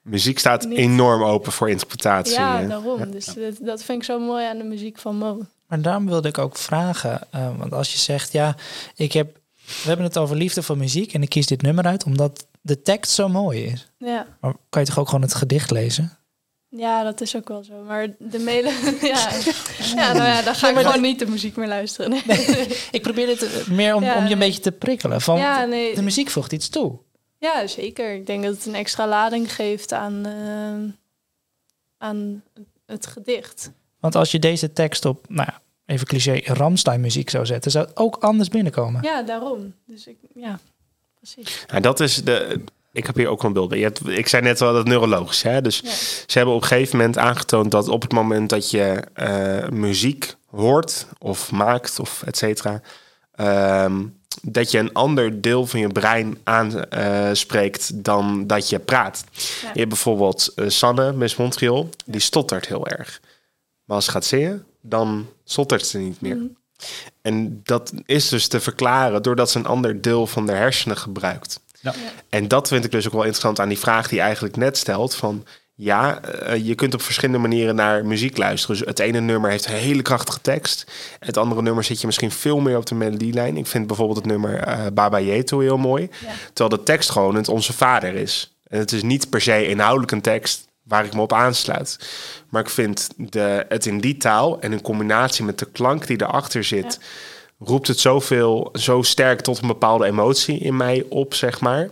[0.03, 2.33] Muziek staat Niet- enorm open voor interpretatie.
[2.35, 3.11] Ja, daarom.
[3.11, 5.41] Dus dat, dat vind ik zo mooi aan de muziek van Mo.
[5.69, 8.57] Maar daarom wilde ik ook vragen, eh, want als je zegt, ja,
[8.97, 12.05] ik heb, we hebben het over liefde voor muziek en ik kies dit nummer uit
[12.05, 13.91] omdat de tekst zo mooi is.
[13.99, 14.27] Ja.
[14.41, 16.17] Maar kan je toch ook gewoon het gedicht lezen?
[16.69, 17.83] Ja, dat is ook wel zo.
[17.83, 18.73] Maar de mailen...
[19.13, 19.31] ja.
[19.95, 22.11] ja, nou ja, dan ga ik maar gewoon niet de muziek meer luisteren.
[22.11, 22.67] Nee.
[22.91, 25.21] Ik probeer dit eh, meer om, Ja, om je een beetje te prikkelen.
[25.21, 25.95] Van, Ja, nee.
[25.95, 26.99] De muziek voegt iets toe.
[27.39, 28.15] Ja, zeker.
[28.15, 30.93] Ik denk dat het een extra lading geeft aan, eh,
[31.99, 32.43] aan
[32.87, 33.71] het gedicht.
[34.01, 37.87] Want als je deze tekst op, nou ja, even cliché, Ramstein muziek zou zetten, zou
[37.87, 39.03] het ook anders binnenkomen.
[39.03, 39.75] Ja, daarom.
[39.87, 40.59] Dus ik, ja,
[41.19, 41.65] precies.
[41.67, 42.65] Nou, dat is de.
[42.97, 43.69] Ik heb hier ook wel een beeld
[44.03, 44.15] bij.
[44.15, 45.43] Ik zei net wel dat neurologisch.
[45.43, 45.61] Hè?
[45.63, 45.91] Dus Ja.
[46.27, 50.35] ze hebben op een gegeven moment aangetoond dat op het moment dat je eh, muziek
[50.51, 52.81] hoort of maakt of et cetera,
[53.35, 54.03] ehm,
[54.43, 59.25] dat je een ander deel van je brein aanspreekt dan dat je praat.
[59.33, 59.71] Ja.
[59.73, 63.21] Je hebt bijvoorbeeld eh, Sanne, Miss Montreal, die stottert heel erg.
[63.85, 66.37] Maar als ze gaat zingen, dan stottert ze niet meer.
[66.37, 66.47] Mhm.
[67.23, 71.61] En dat is dus te verklaren doordat ze een ander deel van de hersenen gebruikt.
[71.95, 72.11] Ja.
[72.29, 75.15] En dat vind ik dus ook wel interessant aan die vraag die eigenlijk net stelt.
[75.15, 75.45] Van
[75.75, 78.77] ja, eh, je kunt op verschillende manieren naar muziek luisteren.
[78.77, 80.87] Dus het ene nummer heeft een hele krachtige tekst.
[81.19, 83.57] Het andere nummer zit je misschien veel meer op de melodielijn.
[83.57, 86.03] Ik vind bijvoorbeeld het nummer eh, Baba Yeto heel mooi.
[86.03, 86.33] Ja.
[86.53, 88.57] Terwijl de tekst gewoon het Onze Vader is.
[88.69, 91.99] En het is niet per se inhoudelijk een tekst waar ik me op aansluit.
[92.49, 96.23] Maar ik vind de, het in die taal en in combinatie met de klank die
[96.23, 96.99] erachter zit...
[97.59, 101.91] roept het zoveel, zo sterk tot een bepaalde emotie in mij op, zeg maar.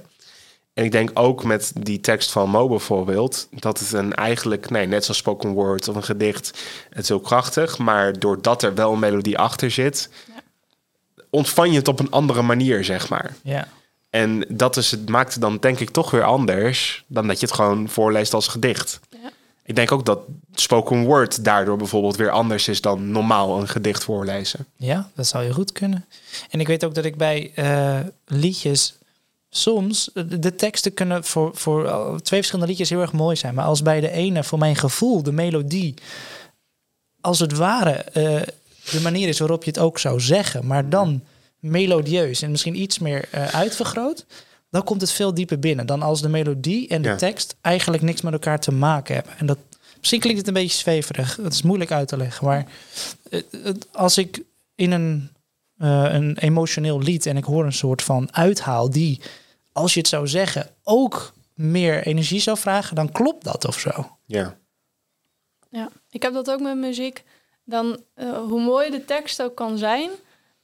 [0.75, 3.49] En ik denk ook met die tekst van Mo bijvoorbeeld...
[3.51, 6.63] dat het een eigenlijk, nee, net zoals spoken word of een gedicht...
[6.89, 10.09] het is heel krachtig, maar doordat er wel een melodie achter zit...
[11.31, 13.35] ontvang je het op een andere manier, zeg maar.
[13.43, 13.69] Ja.
[14.11, 17.47] En dat is, het maakt het dan denk ik toch weer anders dan dat je
[17.47, 19.01] het gewoon voorleest als gedicht.
[19.65, 20.19] Ik denk ook dat
[20.55, 24.67] spoken word daardoor bijvoorbeeld weer anders is dan normaal een gedicht voorlezen.
[24.77, 26.05] Ja, dat zou je goed kunnen.
[26.51, 28.95] En ik weet ook dat ik bij eh, liedjes
[29.51, 33.55] soms de, de teksten kunnen voor, voor eh, twee verschillende liedjes heel erg mooi zijn.
[33.55, 35.95] Maar als bij de ene voor mijn gevoel de melodie
[37.25, 38.43] als het ware eh,
[38.91, 41.23] de manier is waarop je het ook zou zeggen, maar dan
[41.59, 44.27] melodieus en misschien iets meer eh, uitvergroot,
[44.75, 47.17] dan komt het veel dieper binnen dan als de melodie en de Ja.
[47.17, 49.33] tekst eigenlijk niks met elkaar te maken hebben.
[49.39, 49.59] En dat
[49.99, 52.67] misschien klinkt het een beetje zweverig, het is moeilijk uit te leggen, maar
[53.31, 54.43] eh, het- als ik
[54.75, 55.31] in een,
[55.79, 59.21] eh, een emotioneel lied en ik hoor een soort van uithaal die,
[59.73, 64.17] als je het zou zeggen, ook meer energie zou vragen, dan klopt dat of zo.
[64.27, 64.57] Ja,
[65.71, 67.25] Ja, ik heb dat ook met muziek.
[67.65, 70.11] Dan, eh, hoe mooi de tekst ook kan zijn.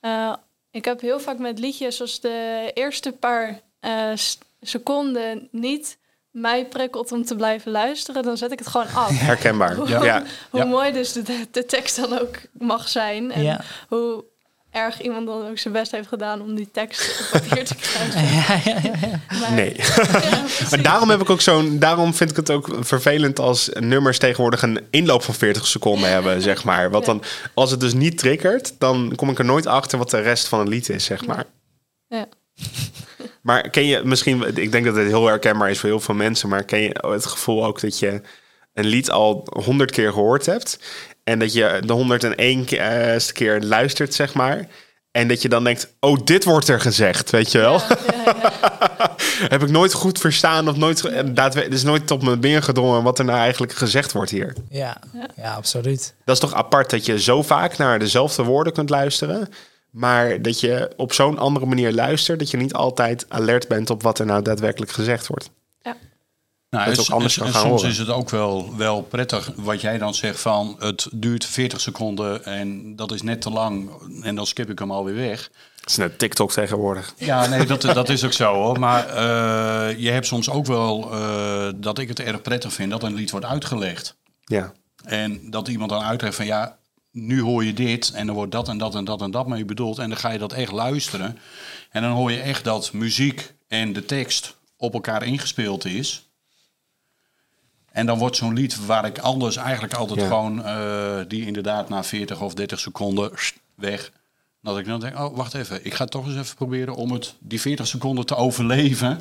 [0.01, 0.35] eh,
[0.71, 5.99] ik heb heel vaak met liedjes als de eerste paar eh, s- seconden niet
[6.31, 9.19] mij prikkelt om te blijven luisteren, dan zet ik het gewoon af.
[9.31, 9.89] herkenbaar.
[9.89, 10.05] Ja.
[10.05, 10.23] Ja.
[10.51, 10.67] Hoe Ja.
[10.67, 13.33] mooi dus de, de tekst dan ook mag zijn.
[13.33, 13.61] En Ja.
[13.89, 14.25] hoe
[14.71, 18.23] erg iemand dan ook zijn best heeft gedaan om die tekst op papier te krijgen.
[18.35, 19.39] Ja, ja, ja, ja.
[19.41, 19.77] Maar, Nee.
[20.71, 21.79] Maar daarom heb ik ook zo'n.
[21.79, 26.43] Daarom vind ik het ook vervelend als nummers tegenwoordig een inloop van 40 seconden hebben,
[26.43, 26.91] zeg maar.
[26.91, 27.13] Want Ja.
[27.13, 27.23] dan,
[27.55, 30.59] als het dus niet triggert, dan kom ik er nooit achter wat de rest van
[30.59, 31.45] het lied is, zeg maar.
[32.09, 32.27] Ja.
[33.43, 36.49] Maar ken je misschien, ik denk dat het heel herkenbaar is voor heel veel mensen,
[36.49, 38.21] maar ken je het gevoel ook dat je
[38.75, 40.79] een lied al honderd keer gehoord hebt
[41.25, 44.67] En dat je de 101 ke- eh, keer luistert, zeg maar.
[45.11, 47.73] En dat je dan denkt, oh, dit wordt er gezegd, weet je wel?
[47.73, 48.35] Ja, ja,
[48.99, 49.15] ja.
[49.49, 51.03] Heb ik nooit goed verstaan of nooit...
[51.03, 54.55] Het is nooit tot me binnengedrongen wat er nou eigenlijk gezegd wordt hier.
[54.69, 54.97] Ja,
[55.37, 56.15] ja, absoluut.
[56.25, 59.49] Dat is toch apart dat je zo vaak naar dezelfde woorden kunt luisteren...
[59.91, 62.39] maar dat je op zo'n andere manier luistert...
[62.39, 65.51] dat je niet altijd alert bent op wat er nou daadwerkelijk gezegd wordt.
[66.71, 67.91] Nou, Dat het en- ook anders en- kan en gaan soms horen.
[67.95, 72.45] is het ook wel, wel prettig wat jij dan zegt van het duurt 40 seconden
[72.45, 73.91] en dat is net te lang
[74.23, 75.51] en dan skip ik hem alweer weg.
[75.81, 77.15] Het is net TikTok tegenwoordig.
[77.17, 78.79] Ja, nee, dat, dat is ook zo hoor.
[78.79, 83.03] Maar eh, je hebt soms ook wel eh, dat ik het erg prettig vind dat
[83.03, 84.17] een lied wordt uitgelegd.
[84.45, 84.73] Ja,
[85.05, 86.77] En dat iemand dan uitlegt van ja,
[87.13, 89.65] nu hoor je dit en dan wordt dat en dat en dat en dat mee
[89.65, 89.99] bedoeld.
[89.99, 91.39] En dan ga je dat echt luisteren.
[91.91, 96.29] En dan hoor je echt dat muziek en de tekst op elkaar ingespeeld is.
[97.93, 100.27] En dan wordt zo'n lied waar ik anders eigenlijk altijd Ja.
[100.27, 103.31] gewoon, eh, die inderdaad na 40 of 30 seconden
[103.75, 104.13] weg.
[104.63, 107.35] Dat ik dan denk, oh wacht even, ik ga toch eens even proberen om het
[107.39, 109.21] die 40 seconden te overleven.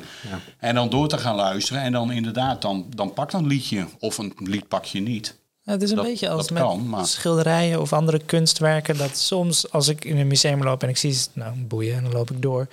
[0.58, 1.82] En dan door te gaan luisteren.
[1.82, 5.36] En dan inderdaad, dan, dan pakt een liedje of een lied pak je niet.
[5.70, 8.96] Ja, het is een Dat- beetje als met kan, maar- schilderijen of andere kunstwerken.
[8.98, 12.12] Dat soms als ik in een museum loop en ik zie, nou boeien, en dan
[12.12, 12.66] loop ik door.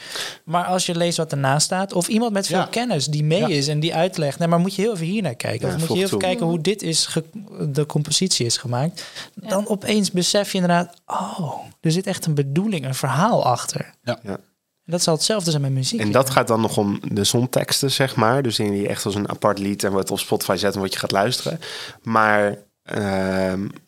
[0.43, 2.65] Maar als je leest wat ernaast staat, of iemand met veel Ja.
[2.65, 3.47] kennis die mee Ja.
[3.47, 5.67] is en die uitlegt, nee, maar moet je heel even hier naar kijken.
[5.67, 6.27] Ja, of moet je heel even toe.
[6.27, 7.23] kijken hoe dit is, ge-
[7.69, 9.03] de compositie is gemaakt.
[9.35, 13.93] Dan opeens besef je inderdaad, oh, er zit echt een bedoeling, een verhaal achter.
[14.03, 14.19] Ja.
[14.85, 15.99] Dat zal hetzelfde zijn met muziek.
[15.99, 18.41] En dat gaat dan nog om de zonteksten, zeg maar.
[18.43, 20.93] Dus in die echt als een apart lied en wat op Spotify zet en wat
[20.93, 21.59] je gaat luisteren.
[22.03, 22.57] Maar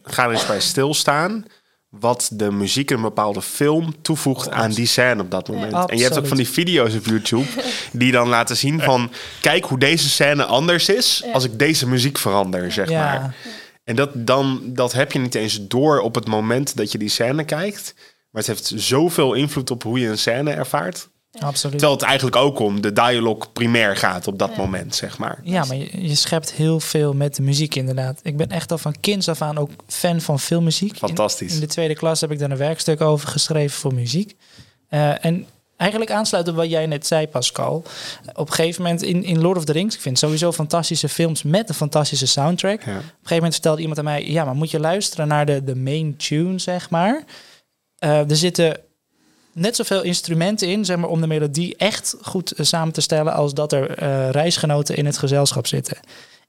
[0.03, 1.45] ga er eens bij stilstaan
[1.89, 5.89] wat de muziek in een bepaalde film toevoegt aan die scène op dat moment.
[5.89, 7.47] en je hebt ook van die video's op YouTube
[7.91, 9.11] die dan laten zien van...
[9.41, 13.03] kijk hoe deze scène anders is als ik deze muziek verander, zeg Ja.
[13.03, 13.35] maar.
[13.83, 17.09] En dat, dan, dat heb je niet eens door op het moment dat je die
[17.09, 17.93] scène kijkt.
[18.31, 21.09] Maar het heeft zoveel invloed op hoe je een scène ervaart.
[21.31, 21.77] Absoluut.
[21.77, 25.39] Terwijl het eigenlijk ook om de dialoog primair gaat op dat moment, zeg maar.
[25.43, 28.19] Ja, maar je, je schept heel veel met de muziek inderdaad.
[28.23, 30.97] Ik ben echt al van kinds af aan ook fan van filmmuziek.
[30.97, 31.53] Fantastisch.
[31.53, 34.35] In, de tweede klas heb ik daar een werkstuk over geschreven voor muziek.
[34.87, 37.83] Eh, en eigenlijk aansluiten op wat jij net zei, Pascal.
[38.33, 41.43] Op een gegeven moment in, in Lord of the Rings, ik vind sowieso fantastische films
[41.43, 42.83] met een fantastische soundtrack.
[42.83, 42.91] Ja.
[42.91, 45.63] Op een gegeven moment vertelde iemand aan mij, ja, maar moet je luisteren naar de,
[45.63, 47.23] de main tune, zeg maar.
[47.95, 48.79] Eh, er zitten
[49.59, 53.33] net zoveel instrumenten in, zeg maar, om de melodie echt goed eh, samen te stellen,
[53.33, 55.97] als dat er eh, reisgenoten in het gezelschap zitten.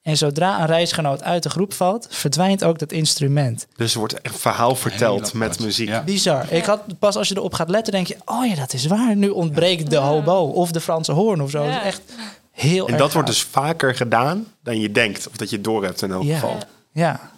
[0.02, 3.66] En zodra een reisgenoot uit de groep valt, verdwijnt ook dat instrument.
[3.76, 5.88] Dus er wordt een verhaal verteld Heel met muziek.
[5.88, 6.02] Ja.
[6.02, 6.52] Bizar.
[6.52, 9.16] Ik had pas als je erop gaat letten, denk je: oh ja, dat is waar.
[9.16, 11.64] Nu ontbreekt de hobo of de Franse hoorn of zo.
[11.64, 11.72] Ja.
[11.72, 12.02] Dat is echt
[12.50, 15.28] heel En dat wordt dus vaker gedaan dan je denkt.
[15.28, 16.34] Of dat je het door hebt in elk Ja.
[16.34, 16.58] geval.
[16.92, 17.30] Ja,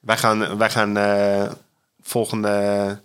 [0.00, 1.50] Wij gaan, wij gaan eh,
[2.02, 3.04] volgende...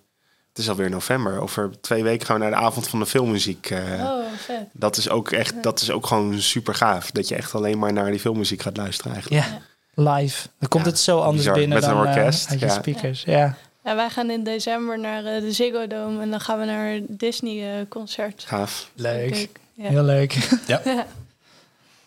[0.53, 1.39] Het is alweer november.
[1.41, 3.69] Over twee weken gaan we naar de avond van de filmmuziek.
[3.69, 3.79] eh.
[4.03, 4.65] Oh, vet.
[4.73, 7.11] Dat is ook echt, dat is ook gewoon super gaaf.
[7.11, 9.45] Dat je echt alleen maar naar die filmmuziek gaat luisteren eigenlijk.
[9.45, 9.59] ja.
[9.93, 10.47] Live.
[10.59, 11.53] Dan komt Ja, het zo anders bizar.
[11.53, 12.71] binnen Met een dan eh, orkest, uit je ja.
[12.73, 13.23] speakers.
[13.23, 13.55] Ja.
[13.83, 16.91] Ja, wij gaan in december naar eh, de Ziggo Dome en dan gaan we naar
[16.91, 18.43] een Disney-concert.
[18.47, 18.89] Gaaf.
[18.95, 19.49] Leuk.
[19.73, 19.87] Ja.
[19.89, 20.47] Heel leuk.
[20.67, 20.81] Ja.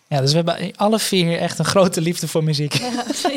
[0.07, 2.81] Ja, dus we hebben alle vier echt een grote liefde voor muziek.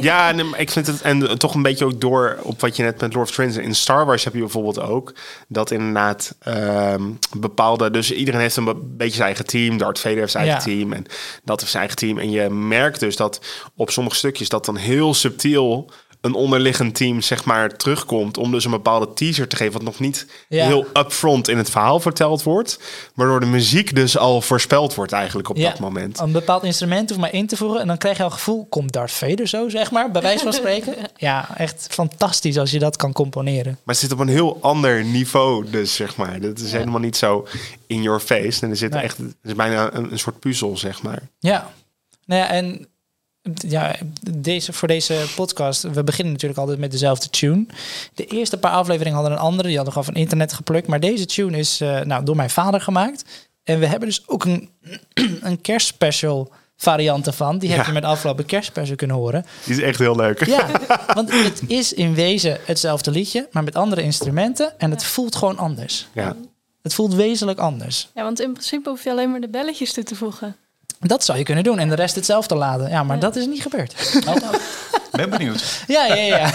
[0.00, 3.00] Ja, en ik vind het en toch een beetje ook door op wat je net
[3.00, 3.56] met Lord of the Rings.
[3.56, 5.14] In Star Wars heb je bijvoorbeeld ook
[5.48, 7.02] dat inderdaad ehm,
[7.36, 7.90] bepaalde.
[7.90, 9.76] Dus iedereen heeft een be- beetje zijn eigen team.
[9.78, 10.76] Darth Vader heeft zijn eigen Ja.
[10.78, 11.04] team en
[11.44, 12.18] dat heeft zijn eigen team.
[12.18, 13.40] En je merkt dus dat
[13.76, 18.64] op sommige stukjes dat dan heel subtiel een onderliggend team zeg maar terugkomt om dus
[18.64, 20.66] een bepaalde teaser te geven wat nog niet Ja.
[20.66, 22.78] heel upfront in het verhaal verteld wordt,
[23.14, 26.18] waardoor de muziek dus al voorspeld wordt eigenlijk op Ja, dat moment.
[26.20, 27.80] Een bepaald instrument hoeft maar in te voeren.
[27.80, 30.42] En dan krijg je al het gevoel, komt Darth Vader zo, zeg maar, bij wijze
[30.42, 30.94] van spreken.
[31.16, 33.72] Ja, echt fantastisch als je dat kan componeren.
[33.72, 36.40] Maar het zit op een heel ander niveau, dus zeg maar.
[36.40, 37.46] Dat is helemaal niet zo
[37.86, 38.62] in your face.
[38.62, 39.02] En er zit Nee.
[39.02, 41.22] echt, het is bijna een, een soort puzzel, zeg maar.
[41.38, 41.70] Ja,
[42.26, 42.86] nou ja, en
[43.54, 43.94] ja,
[44.30, 47.66] deze, voor deze podcast, we beginnen natuurlijk altijd met dezelfde tune.
[48.14, 50.86] De eerste paar afleveringen hadden een andere, die hadden gewoon van internet geplukt.
[50.86, 53.24] Maar deze tune is eh, nou, door mijn vader gemaakt.
[53.64, 54.70] En we hebben dus ook een,
[55.40, 57.58] een kerstspecial variant ervan.
[57.58, 57.86] Die heb Ja.
[57.86, 59.44] je met de afgelopen kerstspecial kunnen horen.
[59.64, 60.46] Die is echt heel leuk.
[60.46, 60.66] Ja,
[61.14, 64.78] want het is in wezen hetzelfde liedje, maar met andere instrumenten.
[64.78, 66.06] En het voelt gewoon anders.
[66.12, 66.36] Ja.
[66.82, 68.08] Het voelt wezenlijk anders.
[68.14, 70.56] Ja, want in principe hoef je alleen maar de belletjes toe te voegen.
[71.00, 72.90] Dat zou je kunnen doen en de rest hetzelfde laden.
[72.90, 73.22] Ja, maar Ja.
[73.22, 73.94] dat is niet gebeurd.
[75.10, 75.82] Ben benieuwd.
[75.86, 76.50] Ja, ja, ja.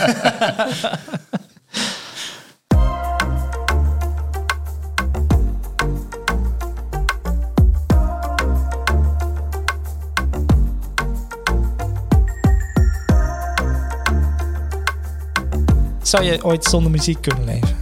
[16.02, 17.78] Zou je ooit zonder muziek kunnen leven?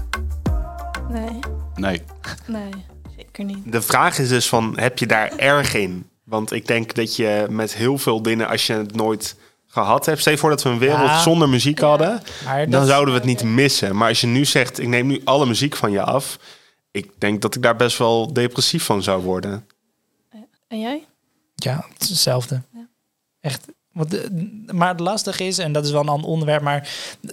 [1.09, 1.39] Nee,
[1.75, 2.01] Nee.
[2.47, 2.69] nee,
[3.17, 3.71] zeker niet.
[3.71, 6.05] De vraag is dus van, heb je daar erg in?
[6.31, 9.35] Want ik denk dat je met heel veel dingen, als je het nooit
[9.67, 10.19] gehad hebt...
[10.19, 11.21] Stel je voor dat we een wereld Ja.
[11.21, 11.87] zonder muziek Ja.
[11.87, 12.21] hadden...
[12.45, 13.95] Maar dan zouden we het niet missen.
[13.95, 16.37] Maar als je nu zegt, ik neem nu alle muziek van je af...
[16.91, 19.65] ik denk dat ik daar best wel depressief van zou worden.
[20.67, 21.05] En jij?
[21.55, 22.61] Ja, het is hetzelfde.
[22.73, 22.87] Ja.
[23.41, 23.65] Echt.
[23.91, 24.17] Want
[24.73, 26.89] maar het lastige is, en dat is wel een ander onderwerp, maar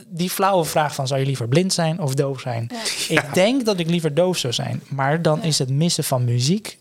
[0.06, 2.70] die flauwe vraag van zou je liever blind zijn of doof zijn?
[3.08, 3.20] Ja.
[3.22, 5.44] Ik denk dat ik liever doof zou zijn, maar dan Ja.
[5.46, 6.78] is het missen van muziek.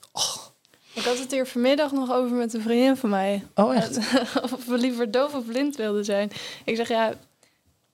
[0.97, 3.43] Ik had het hier vanmiddag nog over met een vriendin van mij.
[3.55, 3.97] Oh, echt?
[4.53, 6.31] of we liever doof of blind wilden zijn.
[6.65, 7.13] Ik zeg ja,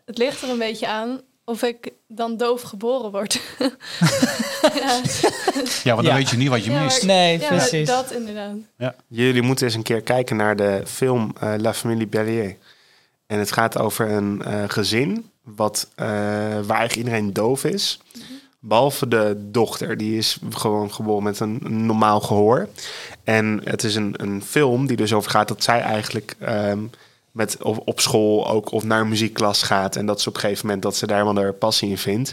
[0.05, 3.33] het ligt er een beetje aan of ik dan doof geboren word.
[3.59, 5.01] ja,
[5.83, 6.13] Ja, want dan Ja.
[6.15, 7.03] weet je niet wat je Ja, maar- mist.
[7.05, 7.87] Nee, precies.
[7.87, 8.55] dat inderdaad.
[9.07, 12.57] Jullie moeten eens een keer kijken naar de film eh, La Famille Bellier.
[13.27, 17.99] En het gaat over een eh, gezin wat, eh, waar eigenlijk iedereen doof is.
[18.65, 22.67] Behalve de dochter, die is gewoon geboren met een, normaal gehoor.
[23.23, 26.79] En het is een, een film die dus over gaat dat zij eigenlijk ehm,
[27.31, 29.95] met, op, op school ook of naar een muziekklas gaat.
[29.95, 32.31] En dat ze op een gegeven moment dat ze daar helemaal haar passie in vindt.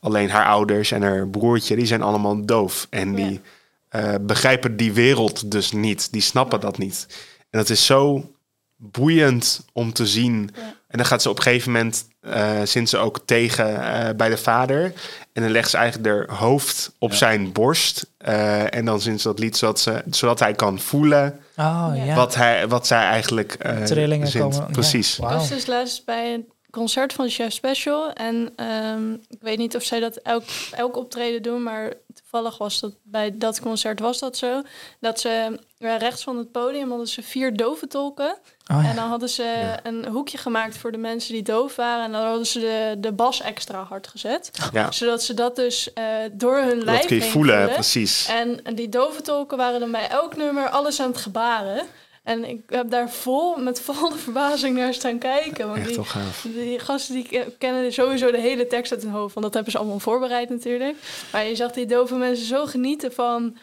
[0.00, 2.86] Alleen haar ouders en haar broertje, die zijn allemaal doof.
[2.90, 3.40] En die
[3.88, 6.12] eh, begrijpen die wereld dus niet.
[6.12, 7.06] Die snappen dat niet.
[7.38, 8.30] En dat is zo
[8.76, 10.50] boeiend om te zien.
[10.54, 10.74] Ja.
[10.92, 14.28] En dan gaat ze op een gegeven moment, eh sinds ze ook tegen eh, bij
[14.28, 14.92] de vader.
[15.32, 17.16] En dan legt ze eigenlijk haar hoofd op Ja.
[17.16, 18.06] zijn borst.
[18.18, 22.14] Eh, en dan sinds dat lied, zodat, ze, zodat hij kan voelen Oh ja.
[22.14, 24.44] wat, hij, wat zij eigenlijk eh Trillingen zint.
[24.44, 24.58] komen.
[24.66, 24.72] ja.
[24.72, 25.12] Precies.
[25.18, 25.36] Ik Wauw.
[25.38, 28.12] was dus laatst bij een concert van Chef Special.
[28.12, 32.80] En ehm, ik weet niet of zij dat elk, elk optreden doen, maar toevallig was
[32.80, 34.62] dat bij dat concert was dat zo.
[35.00, 38.36] Dat ze ja, rechts van het podium hadden ze vier dove tolken.
[38.72, 38.88] Oh, ja.
[38.88, 39.80] En dan hadden ze Ja.
[39.82, 42.04] een hoekje gemaakt voor de mensen die doof waren.
[42.04, 44.50] En dan hadden ze de, de bas extra hard gezet.
[44.90, 48.26] Zodat ze dat dus eh, door hun lijf dat kun je heen voelen, precies.
[48.26, 51.86] En en die dove tolken waren dan bij elk nummer alles aan het gebaren.
[52.22, 55.66] En ik heb daar vol, met volle verbazing naar staan kijken.
[55.66, 56.46] Want Echt die, gaaf.
[56.54, 59.34] die gasten die ke- kennen sowieso de hele tekst uit hun hoofd.
[59.34, 60.96] Want dat hebben ze allemaal voorbereid natuurlijk.
[61.32, 63.56] Maar je zag die dove mensen zo genieten van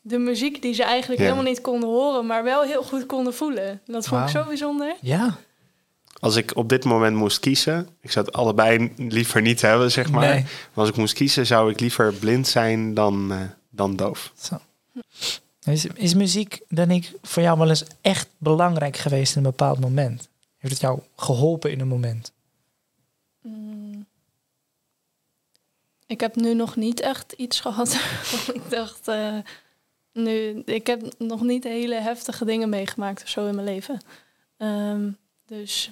[0.00, 1.26] de muziek die ze eigenlijk Ja.
[1.26, 2.26] helemaal niet konden horen.
[2.26, 3.68] Maar wel heel goed konden voelen.
[3.68, 4.94] En dat vond ik zo bijzonder.
[5.00, 5.36] ja.
[6.20, 10.10] Als ik op dit moment moest kiezen, ik zou het allebei liever niet hebben, zeg
[10.10, 10.28] maar.
[10.28, 10.40] Nee.
[10.42, 13.38] Maar als ik moest kiezen, zou ik liever blind zijn dan, eh,
[13.70, 14.32] dan doof.
[14.40, 14.56] Zo.
[15.66, 19.80] Is, is muziek, denk ik, voor jou wel eens echt belangrijk geweest in een bepaald
[19.80, 20.28] moment?
[20.56, 22.32] Heeft het jou geholpen in een moment?
[23.42, 24.06] Mm.
[26.06, 27.92] Ik heb nu nog niet echt iets gehad.
[28.54, 29.38] ik dacht, eh,
[30.12, 34.00] nu, ik heb nog niet hele heftige dingen meegemaakt of zo in mijn leven.
[34.56, 35.10] Ehm,
[35.46, 35.90] dus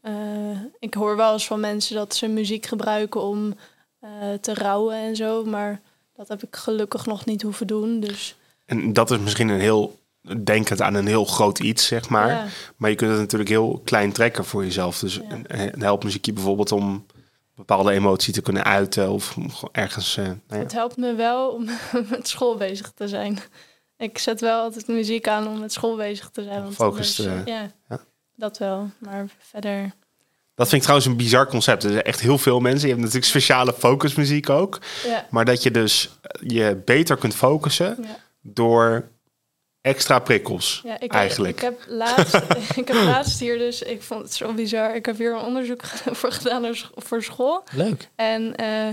[0.00, 3.54] eh, ik hoor wel eens van mensen dat ze muziek gebruiken om
[3.98, 5.44] eh, te rouwen en zo.
[5.44, 5.80] Maar
[6.16, 8.00] dat heb ik gelukkig nog niet hoeven doen.
[8.00, 8.36] Dus
[8.72, 10.00] En dat is misschien een heel,
[10.44, 12.28] denkend aan een heel groot iets, zeg maar.
[12.28, 12.44] ja.
[12.76, 14.98] Maar je kunt het natuurlijk heel klein trekken voor jezelf.
[14.98, 15.22] Dus Ja.
[15.28, 17.06] een, een helpmuziekje bijvoorbeeld om
[17.56, 19.36] bepaalde emotie te kunnen uiten of
[19.72, 20.16] ergens.
[20.16, 20.56] eh, nou ja.
[20.56, 21.68] Het helpt me wel om
[22.10, 23.38] met school bezig te zijn.
[23.96, 26.62] Ik zet wel altijd muziek aan om met school bezig te zijn.
[26.62, 28.00] Want anders, eh, ja, ja.
[28.36, 28.90] dat wel.
[28.98, 29.92] Maar verder...
[30.54, 31.84] Dat vind ik trouwens een bizar concept.
[31.84, 32.80] Er zijn echt heel veel mensen.
[32.80, 34.78] Je hebt natuurlijk speciale focusmuziek ook.
[35.06, 39.10] Ja, Maar dat je dus je beter kunt focussen ja, door
[39.80, 40.80] extra prikkels.
[40.84, 41.56] ja ik, Eigenlijk.
[41.56, 42.34] Ik heb, laatst,
[42.80, 43.82] ik heb laatst hier dus...
[43.82, 44.94] Ik vond het zo bizar.
[44.94, 45.82] Ik heb hier een onderzoek
[46.20, 47.64] voor gedaan voor school.
[47.72, 48.08] Leuk.
[48.16, 48.88] En eh,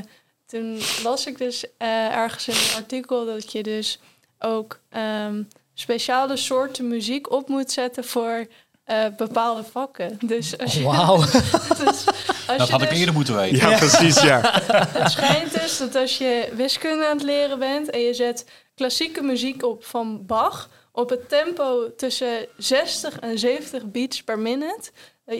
[0.45, 3.26] toen las ik dus eh, ergens in een artikel...
[3.26, 3.99] dat je dus
[4.39, 5.43] ook ehm,
[5.74, 8.03] speciale soorten muziek op moet zetten...
[8.03, 8.47] voor
[8.89, 10.17] eh, bepaalde vakken.
[10.21, 11.17] Dus als je, Wauw.
[11.86, 12.05] dus
[12.47, 13.69] als Dat je had ik dus- eerder moeten weten.
[13.69, 14.21] Ja, precies.
[14.21, 14.41] Ja.
[14.71, 18.45] Het schijnt dus dat als je wiskunde aan het leren bent en je zet
[18.80, 24.91] klassieke muziek op van Bach op het tempo tussen 60 en 70 beats per minute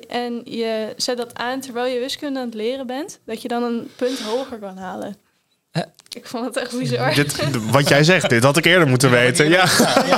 [0.08, 3.64] en je zet dat aan terwijl je wiskunde aan het leren bent, dat je dan
[3.64, 5.18] een punt hoger kan halen.
[6.10, 7.14] Ik vond het echt bizar.
[7.14, 9.50] dit, wat jij zegt, dit had ik eerder moeten weten.
[9.58, 9.66] Ja.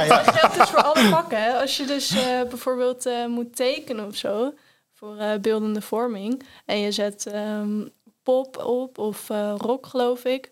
[0.07, 1.43] Dat geldt dus voor alle vakken.
[1.43, 1.51] Hè?
[1.51, 4.53] Als je dus eh, bijvoorbeeld eh, moet tekenen of zo,
[4.93, 7.81] voor eh, beeldende vorming, en je zet ehm,
[8.23, 10.49] pop op of eh, rock, geloof ik,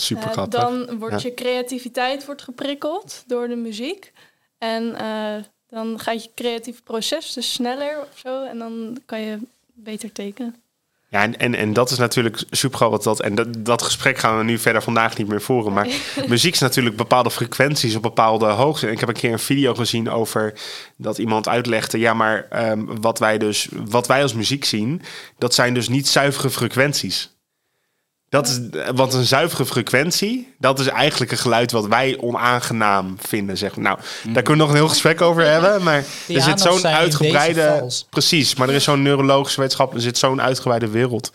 [0.00, 1.28] Super eh, dan wordt Ja.
[1.28, 4.12] je creativiteit wordt geprikkeld door de muziek.
[4.58, 9.38] En eh, dan gaat je creatieve proces dus sneller of zo, en dan kan je
[9.74, 10.54] beter tekenen.
[11.10, 13.02] Ja, en, en, en dat is natuurlijk super groot.
[13.02, 15.72] Dat, en dat, dat gesprek gaan we nu verder vandaag niet meer voeren.
[15.72, 15.88] Maar
[16.28, 18.86] muziek is natuurlijk bepaalde frequenties op bepaalde hoogte.
[18.86, 20.52] En ik heb een keer een video gezien over
[20.96, 21.98] dat iemand uitlegde...
[21.98, 25.02] ja, maar ehm, wat, wij dus, wat wij als muziek zien...
[25.38, 27.37] dat zijn dus niet zuivere frequenties.
[28.28, 28.60] Dat is,
[28.94, 33.56] want een zuivere frequentie, dat is eigenlijk een geluid wat wij onaangenaam vinden.
[33.58, 33.76] Zeg.
[33.76, 33.84] maar.
[33.84, 33.98] Nou,
[34.32, 35.82] daar kunnen we nog een heel gesprek over hebben.
[35.82, 37.90] Maar er Piano's zit zo'n uitgebreide.
[38.10, 41.32] Precies, maar er is zo'n neurologische wetenschap, er zit zo'n uitgebreide wereld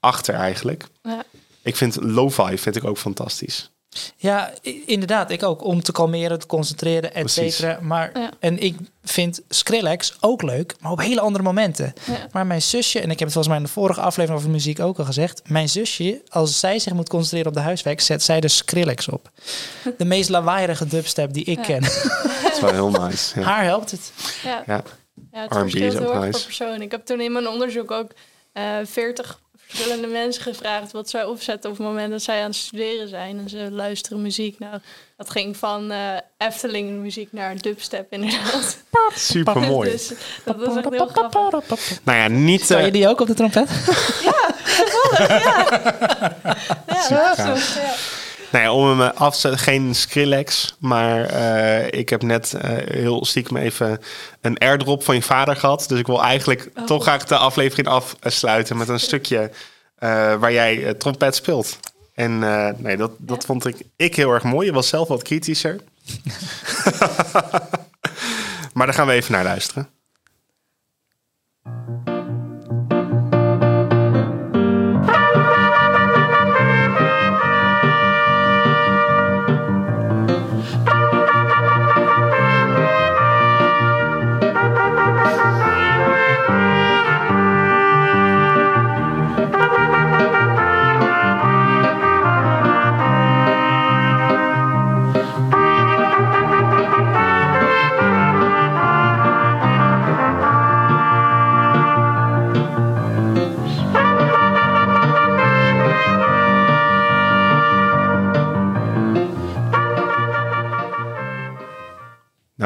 [0.00, 0.84] achter eigenlijk.
[1.02, 1.22] Ja.
[1.62, 3.70] Ik vind lo-fi vind ik ook fantastisch.
[4.16, 4.50] Ja,
[4.86, 5.30] inderdaad.
[5.30, 5.64] Ik ook.
[5.64, 7.78] Om te kalmeren, te concentreren, et cetera.
[7.82, 8.30] Maar, Ja.
[8.40, 8.76] En ik
[9.12, 11.92] vind Skrillex ook leuk, maar op hele andere momenten.
[12.04, 12.26] Ja.
[12.32, 14.80] Maar mijn zusje, en ik heb het volgens mij in de vorige aflevering over muziek
[14.80, 15.42] ook al gezegd.
[15.48, 19.30] Mijn zusje, als zij zich moet concentreren op de huiswerk, zet zij de Skrillex op.
[19.98, 21.62] De meest lawaaierige dubstep die ik Ja.
[21.64, 21.80] ken.
[22.42, 23.40] Dat is wel heel nice.
[23.40, 23.46] Ja.
[23.46, 24.12] Haar helpt het.
[24.44, 24.62] Ja.
[24.66, 24.82] Ja.
[25.32, 26.30] Ja, het R&B verschilt is ook heel erg nice.
[26.38, 26.82] per persoon.
[26.82, 28.10] Ik heb toen in mijn onderzoek ook
[28.52, 29.40] eh 40
[29.72, 33.38] verschillende mensen gevraagd wat zij opzetten op het moment dat zij aan het studeren zijn
[33.38, 34.58] en ze luisteren muziek.
[34.58, 34.78] Nou,
[35.16, 38.78] dat ging van eh Efteling muziek naar dubstep inderdaad.
[39.14, 39.90] Super mooi.
[39.90, 40.12] dus
[40.44, 42.00] dat was echt heel grappig.
[42.02, 42.62] Nou ja, niet.
[42.62, 43.68] Zou eh, je die ook op de trompet?
[44.22, 44.54] Ja,
[47.08, 47.14] zo,
[47.80, 47.94] ja.
[48.52, 50.76] Nou ja, om hem eh, af te geen Skrillex.
[50.78, 54.00] Maar eh, ik heb net eh, heel stiekem even
[54.40, 55.84] een airdrop van je vader gehad.
[55.88, 56.84] Dus ik wil eigenlijk Oh.
[56.84, 57.88] toch graag de aflevering
[58.20, 59.50] afsluiten met een stukje
[60.38, 61.78] waar jij trompet speelt.
[62.14, 62.38] En
[62.82, 64.66] nee, dat, dat vond ik, ik heel erg mooi.
[64.66, 65.76] Je was zelf wat kritischer.
[68.74, 69.88] maar daar gaan we even naar luisteren.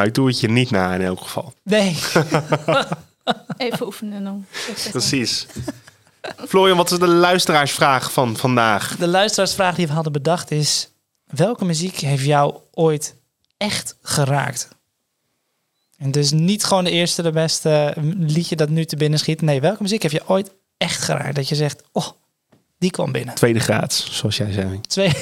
[0.06, 1.54] Ik doe het je niet na in elk geval.
[1.62, 1.96] Nee.
[3.56, 4.46] Even oefenen dan.
[4.90, 5.46] Precies.
[6.48, 8.96] Florian, wat is de luisteraarsvraag van vandaag?
[8.96, 10.90] De luisteraarsvraag die we hadden bedacht is...
[11.26, 13.14] Welke muziek heeft jou ooit
[13.56, 14.68] echt geraakt?
[15.98, 19.42] En dus niet gewoon de eerste, de beste liedje dat nu te binnen schiet.
[19.42, 21.34] Nee, welke muziek heb je ooit echt geraakt?
[21.34, 22.08] Dat je zegt, oh,
[22.78, 23.34] die kwam binnen.
[23.34, 24.80] Tweede graads, zoals jij zei.
[24.80, 25.12] Twee,